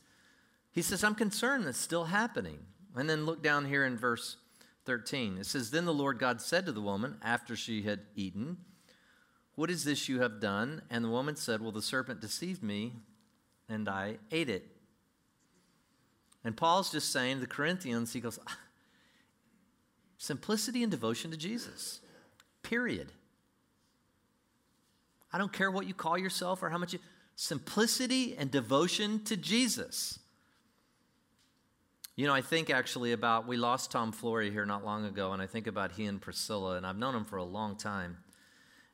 [0.72, 2.60] He says, I'm concerned that's still happening.
[2.96, 4.38] And then look down here in verse
[4.86, 5.38] 13.
[5.38, 8.58] It says, Then the Lord God said to the woman after she had eaten,
[9.56, 10.82] What is this you have done?
[10.90, 12.94] And the woman said, Well, the serpent deceived me,
[13.70, 14.68] and I ate it.
[16.44, 18.58] And Paul's just saying to the Corinthians, he goes, ah,
[20.18, 22.00] Simplicity and devotion to Jesus,
[22.62, 23.12] period.
[25.34, 27.00] I don't care what you call yourself or how much you,
[27.36, 30.20] simplicity and devotion to Jesus.
[32.22, 35.42] You know, I think actually about, we lost Tom Flory here not long ago, and
[35.42, 38.18] I think about he and Priscilla, and I've known him for a long time.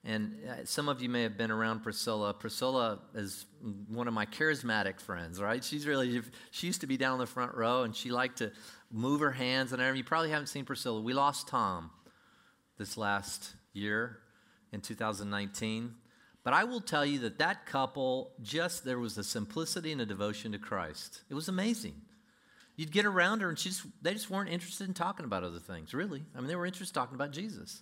[0.06, 2.34] And uh, some of you may have been around Priscilla.
[2.34, 3.46] Priscilla is
[3.90, 5.62] one of my charismatic friends, right?
[5.62, 8.54] She's really, she used to be down in the front row, and she liked to
[8.94, 9.98] move her hands and everything.
[9.98, 11.02] You probably haven't seen Priscilla.
[11.02, 11.92] We lost Tom
[12.78, 14.20] this last year
[14.72, 15.96] in 2019.
[16.46, 20.06] But I will tell you that that couple just, there was a simplicity and a
[20.06, 21.24] devotion to Christ.
[21.30, 22.04] It was amazing.
[22.78, 25.60] You'd get around her and she just, they just weren't interested in talking about other
[25.60, 26.24] things, really.
[26.36, 27.82] I mean, they were interested in talking about Jesus.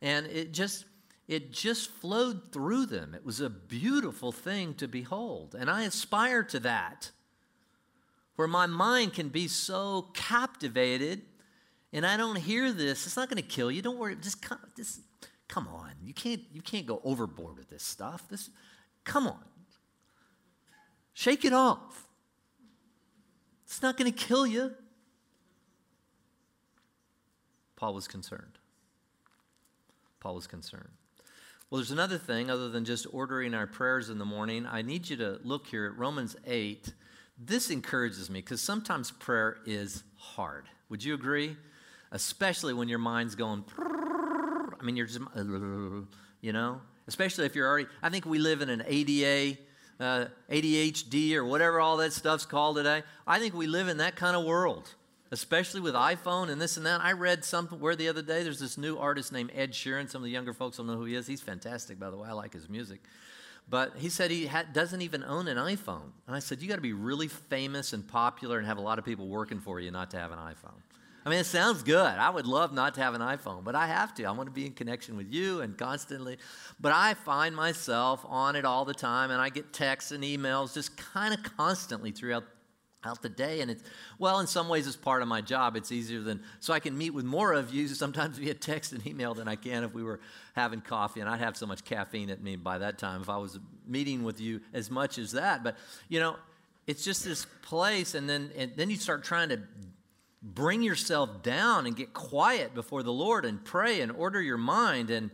[0.00, 0.86] And it just,
[1.28, 3.14] it just flowed through them.
[3.14, 5.54] It was a beautiful thing to behold.
[5.56, 7.10] And I aspire to that,
[8.36, 11.20] where my mind can be so captivated
[11.92, 13.04] and I don't hear this.
[13.04, 13.82] It's not going to kill you.
[13.82, 14.16] Don't worry.
[14.16, 15.00] Just come, just,
[15.48, 15.90] come on.
[16.02, 18.26] You can't, you can't go overboard with this stuff.
[18.30, 18.48] This,
[19.04, 19.44] come on.
[21.12, 22.06] Shake it off.
[23.70, 24.72] It's not going to kill you.
[27.76, 28.58] Paul was concerned.
[30.18, 30.88] Paul was concerned.
[31.70, 34.66] Well, there's another thing other than just ordering our prayers in the morning.
[34.66, 36.92] I need you to look here at Romans 8.
[37.38, 40.64] This encourages me because sometimes prayer is hard.
[40.88, 41.56] Would you agree?
[42.10, 45.20] Especially when your mind's going, I mean, you're just,
[46.40, 46.80] you know?
[47.06, 49.60] Especially if you're already, I think we live in an ADA,
[50.00, 53.02] uh, ADHD or whatever all that stuff's called today.
[53.26, 54.94] I think we live in that kind of world
[55.30, 57.00] especially with iPhone and this and that.
[57.00, 60.10] I read somewhere the other day, there's this new artist named Ed Sheeran.
[60.10, 61.26] Some of the younger folks will know who he is.
[61.26, 62.28] He's fantastic, by the way.
[62.28, 63.00] I like his music.
[63.68, 66.10] But he said he ha- doesn't even own an iPhone.
[66.26, 68.98] And I said, You got to be really famous and popular and have a lot
[68.98, 70.80] of people working for you not to have an iPhone.
[71.30, 71.96] I mean, it sounds good.
[71.96, 74.24] I would love not to have an iPhone, but I have to.
[74.24, 76.38] I want to be in connection with you and constantly.
[76.80, 80.74] But I find myself on it all the time, and I get texts and emails
[80.74, 82.42] just kind of constantly throughout
[83.04, 83.82] out the day and it's
[84.18, 86.98] well in some ways it's part of my job it's easier than so i can
[86.98, 90.02] meet with more of you sometimes via text and email than i can if we
[90.02, 90.20] were
[90.54, 93.38] having coffee and i'd have so much caffeine at me by that time if i
[93.38, 95.78] was meeting with you as much as that but
[96.10, 96.36] you know
[96.86, 99.58] it's just this place and then and then you start trying to
[100.42, 105.10] bring yourself down and get quiet before the lord and pray and order your mind
[105.10, 105.30] and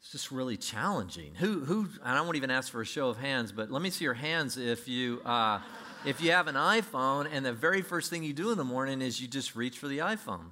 [0.00, 3.16] it's just really challenging who who and i won't even ask for a show of
[3.16, 5.60] hands but let me see your hands if you uh,
[6.04, 9.02] if you have an iPhone and the very first thing you do in the morning
[9.02, 10.46] is you just reach for the iPhone.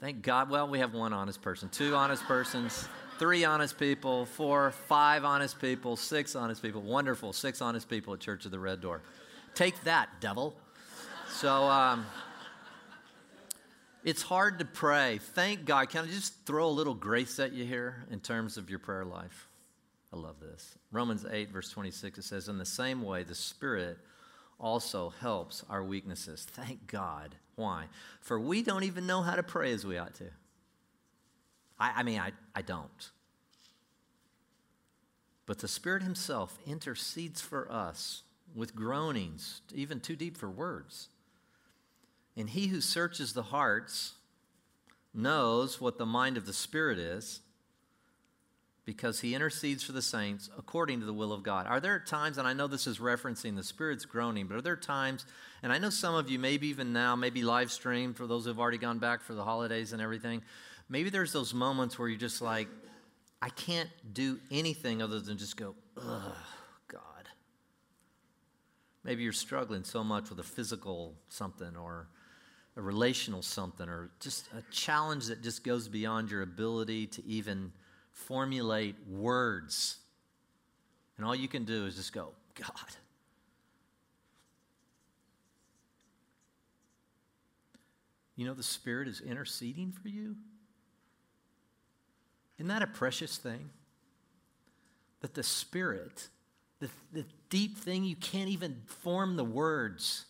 [0.00, 0.50] Thank God.
[0.50, 2.86] Well, we have one honest person, two honest persons,
[3.18, 6.82] three honest people, four, five honest people, six honest people.
[6.82, 7.32] Wonderful.
[7.32, 9.02] Six honest people at Church of the Red Door.
[9.54, 10.54] Take that, devil.
[11.28, 12.04] So, um,
[14.04, 15.18] it's hard to pray.
[15.18, 15.90] Thank God.
[15.90, 19.04] Can I just throw a little grace at you here in terms of your prayer
[19.04, 19.48] life?
[20.12, 20.76] I love this.
[20.90, 23.98] Romans 8, verse 26, it says, In the same way, the Spirit
[24.58, 26.46] also helps our weaknesses.
[26.50, 27.34] Thank God.
[27.56, 27.86] Why?
[28.20, 30.30] For we don't even know how to pray as we ought to.
[31.78, 33.10] I, I mean, I, I don't.
[35.46, 38.22] But the Spirit Himself intercedes for us
[38.54, 41.08] with groanings, even too deep for words.
[42.40, 44.14] And He who searches the hearts
[45.12, 47.40] knows what the mind of the Spirit is
[48.86, 51.66] because he intercedes for the saints according to the will of God.
[51.66, 54.74] Are there times, and I know this is referencing the Spirit's groaning, but are there
[54.74, 55.26] times,
[55.62, 58.58] and I know some of you, maybe even now, maybe live stream for those who've
[58.58, 60.42] already gone back for the holidays and everything,
[60.88, 62.68] maybe there's those moments where you're just like,
[63.42, 66.32] I can't do anything other than just go, ugh,
[66.88, 67.28] God.
[69.04, 72.08] Maybe you're struggling so much with a physical something or
[72.80, 77.72] a relational something or just a challenge that just goes beyond your ability to even
[78.10, 79.98] formulate words.
[81.18, 82.96] And all you can do is just go, God.
[88.34, 90.34] You know, the Spirit is interceding for you.
[92.58, 93.68] Isn't that a precious thing?
[95.20, 96.28] That the Spirit,
[96.78, 100.24] the, the deep thing, you can't even form the words,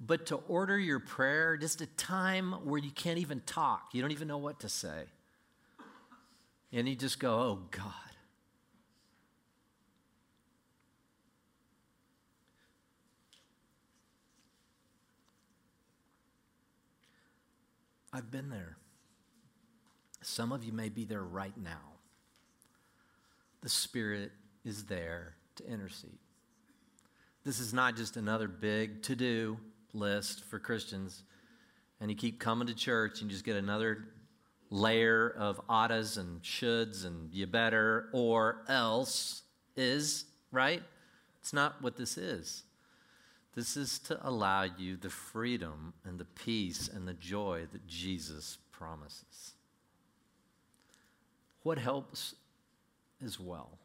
[0.00, 4.12] but to order your prayer, just a time where you can't even talk, you don't
[4.12, 5.04] even know what to say.
[6.72, 7.92] And you just go, oh, God.
[18.12, 18.76] I've been there.
[20.22, 21.92] Some of you may be there right now.
[23.62, 24.32] The Spirit
[24.64, 26.18] is there to intercede.
[27.44, 29.58] This is not just another big to do
[29.92, 31.22] list for Christians,
[32.00, 34.08] and you keep coming to church and you just get another
[34.70, 39.42] layer of oughtas and shoulds and you better or else
[39.76, 40.82] is, right?
[41.40, 42.64] It's not what this is.
[43.54, 48.58] This is to allow you the freedom and the peace and the joy that Jesus
[48.70, 49.54] promises.
[51.62, 52.34] What helps
[53.24, 53.78] as well?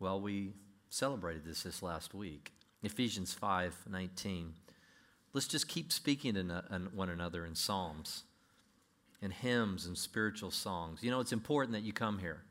[0.00, 0.52] Well, we
[0.88, 2.52] celebrated this this last week.
[2.82, 4.54] Ephesians 5 19.
[5.38, 8.24] Let's just keep speaking to one another in psalms
[9.22, 11.00] and hymns and spiritual songs.
[11.00, 12.42] You know, it's important that you come here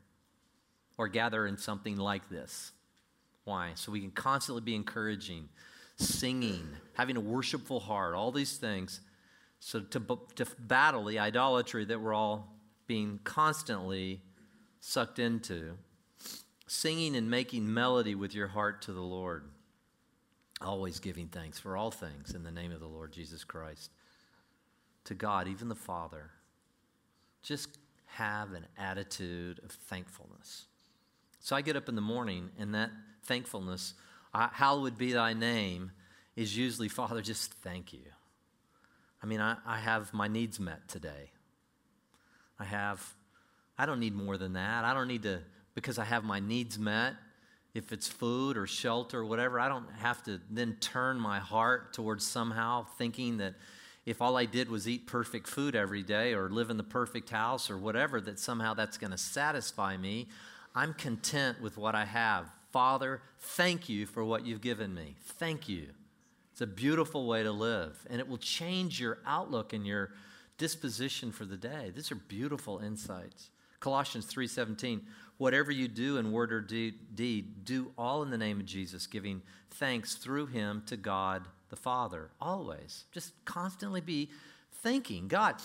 [0.96, 2.72] or gather in something like this.
[3.44, 3.72] Why?
[3.74, 5.50] So we can constantly be encouraging,
[5.96, 9.02] singing, having a worshipful heart, all these things.
[9.60, 14.22] So to, to battle the idolatry that we're all being constantly
[14.80, 15.74] sucked into,
[16.66, 19.44] singing and making melody with your heart to the Lord,
[20.60, 23.90] always giving thanks for all things in the name of the Lord Jesus Christ.
[25.04, 26.30] To God, even the Father,
[27.42, 30.66] just have an attitude of thankfulness.
[31.40, 32.90] So I get up in the morning, and that
[33.24, 33.94] thankfulness,
[34.34, 35.92] hallowed be thy name,
[36.36, 38.00] is usually, Father, just thank you.
[39.22, 41.30] I mean, I, I have my needs met today.
[42.58, 43.14] I have,
[43.78, 44.84] I don't need more than that.
[44.84, 45.40] I don't need to,
[45.74, 47.14] because I have my needs met,
[47.78, 51.94] if it's food or shelter or whatever, I don't have to then turn my heart
[51.94, 53.54] towards somehow thinking that
[54.04, 57.30] if all I did was eat perfect food every day or live in the perfect
[57.30, 60.28] house or whatever, that somehow that's going to satisfy me.
[60.74, 62.50] I'm content with what I have.
[62.72, 65.16] Father, thank you for what you've given me.
[65.20, 65.88] Thank you.
[66.52, 70.10] It's a beautiful way to live, and it will change your outlook and your
[70.58, 71.92] disposition for the day.
[71.94, 73.50] These are beautiful insights.
[73.80, 75.02] Colossians 3:17,
[75.38, 79.42] whatever you do in word or deed, do all in the name of Jesus, giving
[79.70, 82.30] thanks through him to God the Father.
[82.40, 83.04] Always.
[83.12, 84.30] Just constantly be
[84.82, 85.28] thinking.
[85.28, 85.56] God,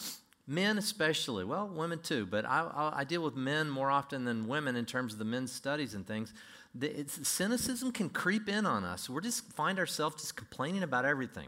[0.48, 4.48] men especially, well, women too, but I, I, I deal with men more often than
[4.48, 6.34] women in terms of the men's studies and things.
[6.76, 9.10] The, cynicism can creep in on us.
[9.10, 11.48] We're just find ourselves just complaining about everything.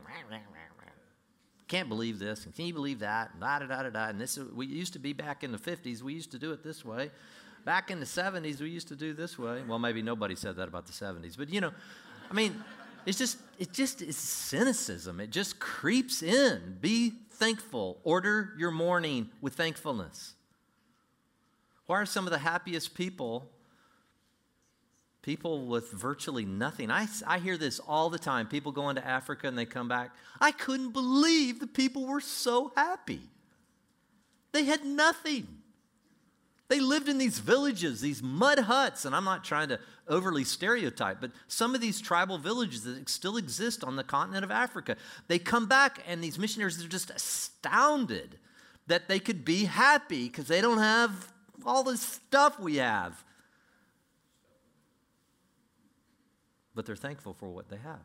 [1.67, 3.31] Can't believe this, and can you believe that?
[3.31, 4.09] And da da da da da.
[4.09, 6.03] And this we used to be back in the 50s.
[6.03, 7.09] We used to do it this way.
[7.65, 9.63] Back in the 70s, we used to do this way.
[9.67, 11.71] Well, maybe nobody said that about the 70s, but you know,
[12.29, 12.63] I mean,
[13.05, 15.19] it's just it just is cynicism.
[15.19, 16.77] It just creeps in.
[16.79, 17.99] Be thankful.
[18.03, 20.33] Order your morning with thankfulness.
[21.87, 23.49] Why are some of the happiest people
[25.21, 26.91] people with virtually nothing?
[26.91, 28.47] I, I hear this all the time.
[28.47, 30.11] People go into Africa and they come back.
[30.39, 33.21] I couldn't believe the people were so happy.
[34.51, 35.47] They had nothing.
[36.67, 41.21] They lived in these villages, these mud huts, and I'm not trying to overly stereotype,
[41.21, 44.95] but some of these tribal villages that still exist on the continent of Africa,
[45.27, 48.37] they come back and these missionaries are just astounded
[48.87, 51.31] that they could be happy because they don't have
[51.65, 53.23] all the stuff we have.
[56.73, 57.99] But they're thankful for what they have.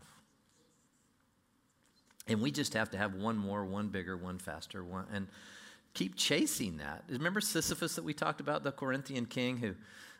[2.28, 5.26] And we just have to have one more, one bigger, one faster, one and
[5.94, 7.04] keep chasing that.
[7.08, 9.74] Remember Sisyphus that we talked about, the Corinthian king who,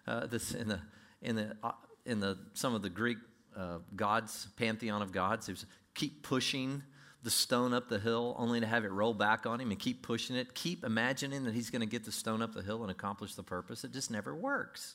[0.06, 0.80] uh, this in the
[1.22, 1.72] in the uh,
[2.04, 3.18] in the some of the Greek
[3.56, 5.54] uh, gods pantheon of gods, who
[5.94, 6.82] keep pushing
[7.22, 10.02] the stone up the hill only to have it roll back on him and keep
[10.02, 12.90] pushing it, keep imagining that he's going to get the stone up the hill and
[12.90, 13.84] accomplish the purpose.
[13.84, 14.94] It just never works.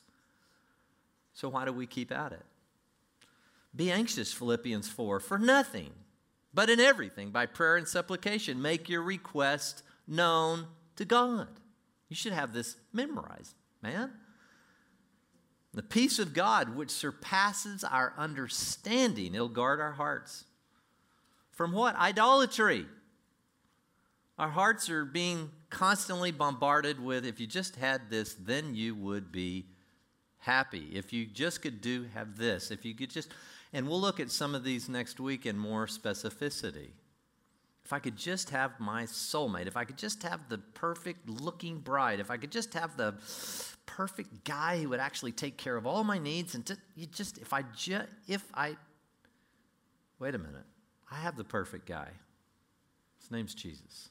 [1.34, 2.44] So why do we keep at it?
[3.74, 5.90] Be anxious, Philippians 4, for nothing,
[6.54, 11.48] but in everything, by prayer and supplication, make your request known to God.
[12.08, 14.12] You should have this memorized, man.
[15.74, 20.44] The peace of God, which surpasses our understanding, it'll guard our hearts.
[21.52, 21.96] From what?
[21.96, 22.86] Idolatry.
[24.38, 29.32] Our hearts are being constantly bombarded with if you just had this, then you would
[29.32, 29.66] be
[30.38, 30.90] happy.
[30.92, 33.30] If you just could do have this, if you could just
[33.72, 36.90] and we'll look at some of these next week in more specificity.
[37.86, 41.78] If I could just have my soulmate, if I could just have the perfect looking
[41.78, 43.14] bride, if I could just have the
[43.86, 47.52] perfect guy who would actually take care of all my needs and you just if
[47.52, 48.76] I just if I
[50.18, 50.64] wait a minute.
[51.12, 52.08] I have the perfect guy.
[53.20, 54.08] His name's Jesus.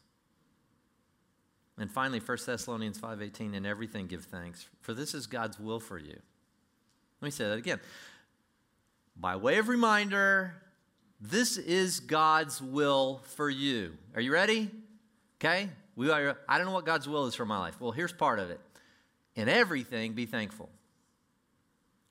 [1.78, 5.98] And finally 1 Thessalonians 5:18 in everything give thanks for this is God's will for
[5.98, 6.18] you.
[7.20, 7.82] Let me say that again.
[9.18, 10.54] By way of reminder,
[11.30, 13.94] this is God's will for you.
[14.16, 14.70] Are you ready?
[15.40, 15.70] Okay?
[15.96, 17.80] We are, I don't know what God's will is for my life.
[17.80, 18.60] Well, here's part of it.
[19.36, 20.70] In everything, be thankful.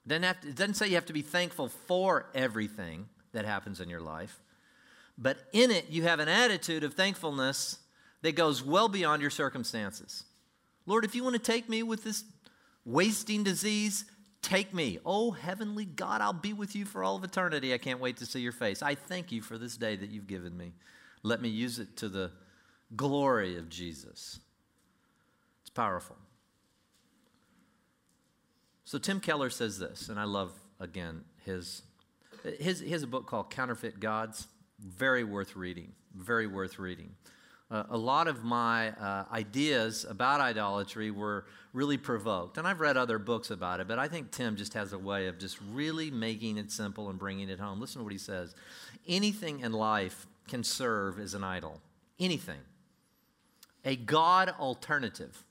[0.07, 3.89] Doesn't, to, it doesn't say you have to be thankful for everything that happens in
[3.89, 4.41] your life,
[5.17, 7.79] but in it, you have an attitude of thankfulness
[8.23, 10.25] that goes well beyond your circumstances.
[10.87, 12.25] Lord, if you want to take me with this
[12.85, 14.05] wasting disease,
[14.45, 14.99] Take me.
[15.07, 17.73] Oh, heavenly God, I'll be with you for all of eternity.
[17.73, 18.83] I can't wait to see your face.
[18.83, 20.75] I thank you for this day that you've given me.
[21.23, 22.31] Let me use it to the
[22.95, 24.39] glory of Jesus.
[25.63, 26.17] It's powerful.
[28.85, 31.81] So, Tim Keller says this, and I love, again, his,
[32.61, 34.47] his, has a book called Counterfeit Gods.
[34.79, 35.93] Very worth reading.
[36.15, 37.15] very worth reading.
[37.75, 42.57] Uh, a lot of my uh, ideas about idolatry were really provoked.
[42.57, 45.27] And I've read other books about it, but I think Tim just has a way
[45.27, 47.81] of just really making it simple and bringing it home.
[47.81, 48.55] Listen to what he says
[49.09, 51.81] Anything in life can serve as an idol.
[52.21, 52.61] Anything.
[53.85, 55.43] A God alternative,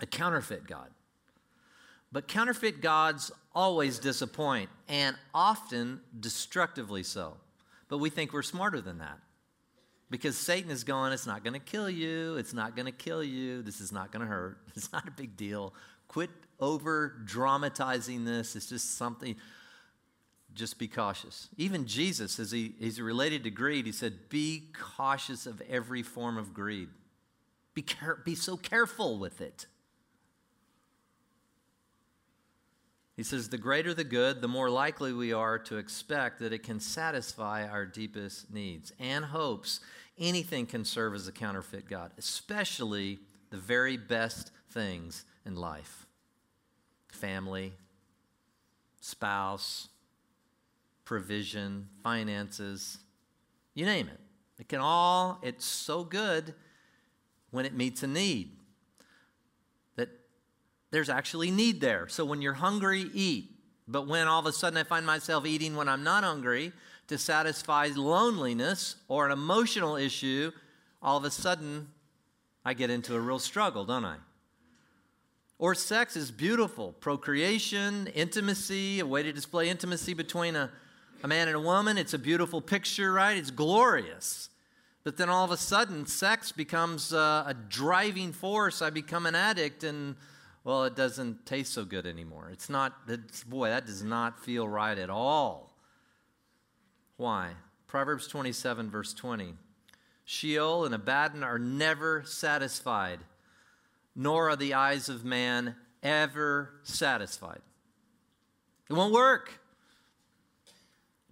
[0.00, 0.88] a counterfeit God.
[2.10, 7.36] But counterfeit gods always disappoint, and often destructively so.
[7.88, 9.18] But we think we're smarter than that.
[10.12, 12.36] Because Satan is going, it's not going to kill you.
[12.36, 13.62] It's not going to kill you.
[13.62, 14.58] This is not going to hurt.
[14.76, 15.72] It's not a big deal.
[16.06, 16.28] Quit
[16.60, 18.54] over dramatizing this.
[18.54, 19.36] It's just something.
[20.52, 21.48] Just be cautious.
[21.56, 26.36] Even Jesus, as he, he's related to greed, he said, Be cautious of every form
[26.36, 26.90] of greed.
[27.72, 29.64] Be, care- be so careful with it.
[33.16, 36.62] He says, The greater the good, the more likely we are to expect that it
[36.64, 39.80] can satisfy our deepest needs and hopes
[40.22, 43.18] anything can serve as a counterfeit God, especially
[43.50, 46.06] the very best things in life
[47.10, 47.74] family,
[49.00, 49.88] spouse,
[51.04, 52.98] provision, finances,
[53.74, 54.20] you name it.
[54.58, 56.54] It can all, it's so good
[57.50, 58.56] when it meets a need.
[59.96, 60.08] That
[60.90, 62.08] there's actually need there.
[62.08, 63.50] So when you're hungry, eat.
[63.88, 66.72] But when all of a sudden I find myself eating when I'm not hungry,
[67.12, 70.50] to satisfy loneliness or an emotional issue,
[71.00, 71.88] all of a sudden
[72.64, 74.16] I get into a real struggle, don't I?
[75.58, 80.70] Or sex is beautiful procreation, intimacy, a way to display intimacy between a,
[81.22, 81.98] a man and a woman.
[81.98, 83.36] It's a beautiful picture, right?
[83.36, 84.48] It's glorious.
[85.04, 88.82] But then all of a sudden, sex becomes uh, a driving force.
[88.82, 90.16] I become an addict, and
[90.64, 92.48] well, it doesn't taste so good anymore.
[92.52, 95.71] It's not, it's, boy, that does not feel right at all.
[97.16, 97.52] Why?
[97.86, 99.54] Proverbs 27, verse 20.
[100.24, 103.20] Sheol and Abaddon are never satisfied,
[104.14, 107.60] nor are the eyes of man ever satisfied.
[108.88, 109.60] It won't work.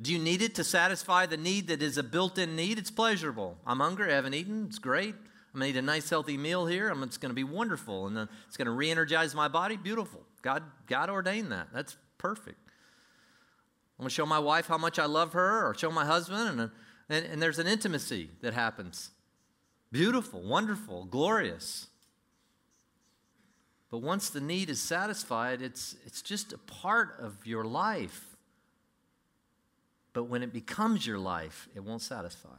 [0.00, 2.78] Do you need it to satisfy the need that is a built in need?
[2.78, 3.58] It's pleasurable.
[3.66, 5.14] I'm hungry, I haven't eaten, it's great.
[5.52, 6.88] I'm to eat a nice, healthy meal here.
[6.88, 8.06] I'm, it's to be wonderful.
[8.06, 9.76] And it's to re energize my body.
[9.76, 10.20] Beautiful.
[10.42, 11.68] God, God ordained that.
[11.72, 12.69] That's perfect.
[14.00, 16.58] I'm going to show my wife how much I love her or show my husband,
[16.58, 16.70] and,
[17.10, 19.10] and, and there's an intimacy that happens.
[19.92, 21.88] Beautiful, wonderful, glorious.
[23.90, 28.24] But once the need is satisfied, it's, it's just a part of your life.
[30.14, 32.56] But when it becomes your life, it won't satisfy.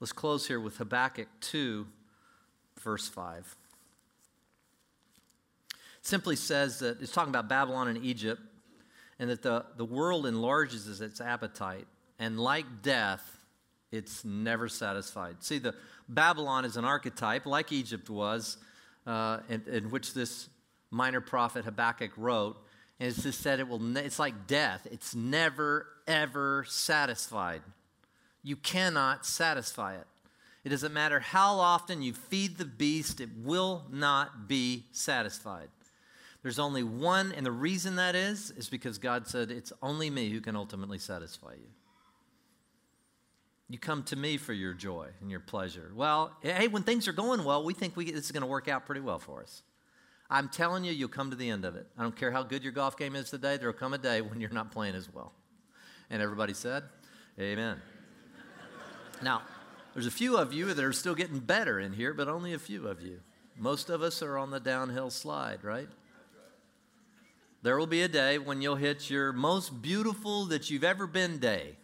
[0.00, 1.86] Let's close here with Habakkuk 2,
[2.80, 3.56] verse 5.
[5.74, 8.40] It simply says that it's talking about Babylon and Egypt
[9.18, 11.86] and that the, the world enlarges its appetite,
[12.18, 13.38] and like death,
[13.92, 15.36] it's never satisfied.
[15.40, 15.74] See, the
[16.08, 18.58] Babylon is an archetype, like Egypt was,
[19.06, 20.48] uh, in, in, which this
[20.90, 22.56] minor prophet Habakkuk wrote.
[22.98, 23.78] And it's just said it will.
[23.78, 24.86] Ne- it's like death.
[24.90, 27.62] It's never ever satisfied.
[28.42, 30.06] You cannot satisfy it.
[30.64, 35.68] It doesn't matter how often you feed the beast; it will not be satisfied.
[36.46, 40.30] There's only one, and the reason that is, is because God said, It's only me
[40.30, 41.66] who can ultimately satisfy you.
[43.68, 45.90] You come to me for your joy and your pleasure.
[45.92, 48.68] Well, hey, when things are going well, we think we, this is going to work
[48.68, 49.64] out pretty well for us.
[50.30, 51.88] I'm telling you, you'll come to the end of it.
[51.98, 54.40] I don't care how good your golf game is today, there'll come a day when
[54.40, 55.32] you're not playing as well.
[56.10, 56.84] And everybody said,
[57.40, 57.80] Amen.
[59.20, 59.42] now,
[59.94, 62.58] there's a few of you that are still getting better in here, but only a
[62.60, 63.18] few of you.
[63.58, 65.88] Most of us are on the downhill slide, right?
[67.62, 71.38] There will be a day when you'll hit your most beautiful that you've ever been
[71.38, 71.76] day.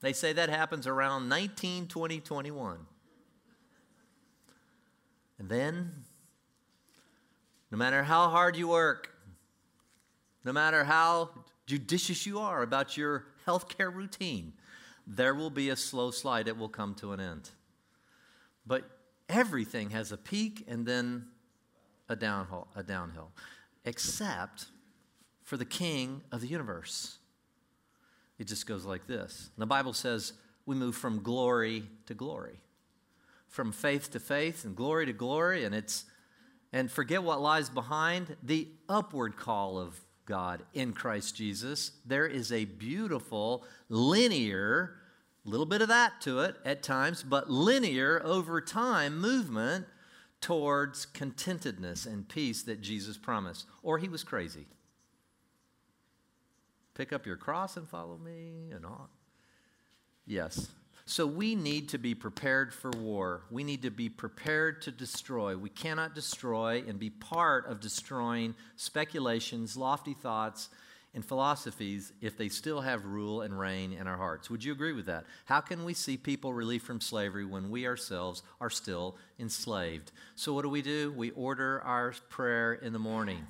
[0.00, 2.78] They say that happens around 19, 20, 21.
[5.38, 5.92] And then,
[7.70, 9.10] no matter how hard you work,
[10.44, 11.30] no matter how
[11.66, 14.52] judicious you are about your healthcare routine,
[15.06, 16.48] there will be a slow slide.
[16.48, 17.50] It will come to an end.
[18.66, 18.84] But
[19.28, 21.26] everything has a peak and then
[22.08, 23.30] a downhill, a downhill,
[23.84, 24.66] except
[25.52, 27.18] for the king of the universe.
[28.38, 29.50] It just goes like this.
[29.58, 30.32] The Bible says
[30.64, 32.58] we move from glory to glory,
[33.48, 36.06] from faith to faith and glory to glory, and it's
[36.72, 41.90] and forget what lies behind the upward call of God in Christ Jesus.
[42.06, 44.94] There is a beautiful linear,
[45.44, 49.84] little bit of that to it at times, but linear over time movement
[50.40, 53.66] towards contentedness and peace that Jesus promised.
[53.82, 54.64] Or he was crazy
[56.94, 59.08] pick up your cross and follow me and all.
[60.26, 60.68] Yes.
[61.04, 63.42] So we need to be prepared for war.
[63.50, 65.56] We need to be prepared to destroy.
[65.56, 70.68] We cannot destroy and be part of destroying speculations, lofty thoughts,
[71.14, 74.48] and philosophies if they still have rule and reign in our hearts.
[74.48, 75.24] Would you agree with that?
[75.44, 80.12] How can we see people relieved from slavery when we ourselves are still enslaved?
[80.36, 81.12] So, what do we do?
[81.12, 83.46] We order our prayer in the morning.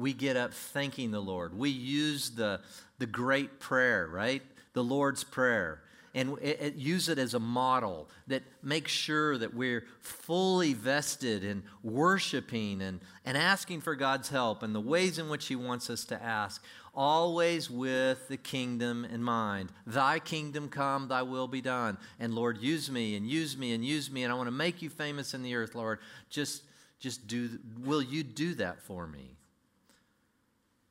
[0.00, 1.56] We get up thanking the Lord.
[1.56, 2.60] We use the,
[2.98, 4.42] the great prayer, right?
[4.72, 5.82] The Lord's Prayer
[6.14, 11.44] and it, it, use it as a model that makes sure that we're fully vested
[11.44, 15.88] in worshiping and, and asking for God's help and the ways in which He wants
[15.88, 19.70] us to ask, always with the kingdom in mind.
[19.86, 21.96] Thy kingdom come, thy will be done.
[22.18, 24.82] And Lord, use me and use me and use me, and I want to make
[24.82, 26.00] you famous in the earth, Lord.
[26.28, 26.64] Just,
[26.98, 27.50] just do,
[27.84, 29.36] will you do that for me?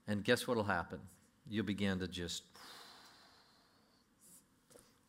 [0.10, 0.99] And guess what will happen?
[1.47, 2.43] You'll begin to just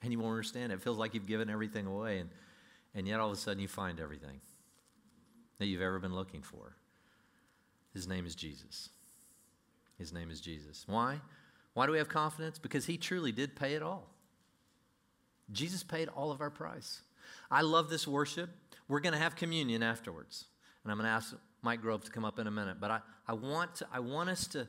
[0.03, 0.80] and you won't understand it.
[0.80, 2.30] Feels like you've given everything away, and,
[2.94, 4.40] and yet all of a sudden you find everything
[5.59, 6.76] that you've ever been looking for.
[7.92, 8.88] His name is Jesus.
[9.98, 10.84] His name is Jesus.
[10.86, 11.20] Why?
[11.74, 12.59] Why do we have confidence?
[12.59, 14.09] Because he truly did pay it all.
[15.53, 17.03] Jesus paid all of our price.
[17.51, 18.48] I love this worship.
[18.88, 20.46] We're going to have communion afterwards.
[20.82, 22.78] And I'm going to ask Mike Grove to come up in a minute.
[22.80, 24.66] But I, I, want, to, I want us to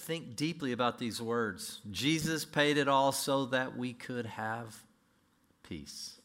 [0.00, 1.80] think deeply about these words.
[1.90, 4.82] Jesus paid it all so that we could have
[5.62, 6.19] peace.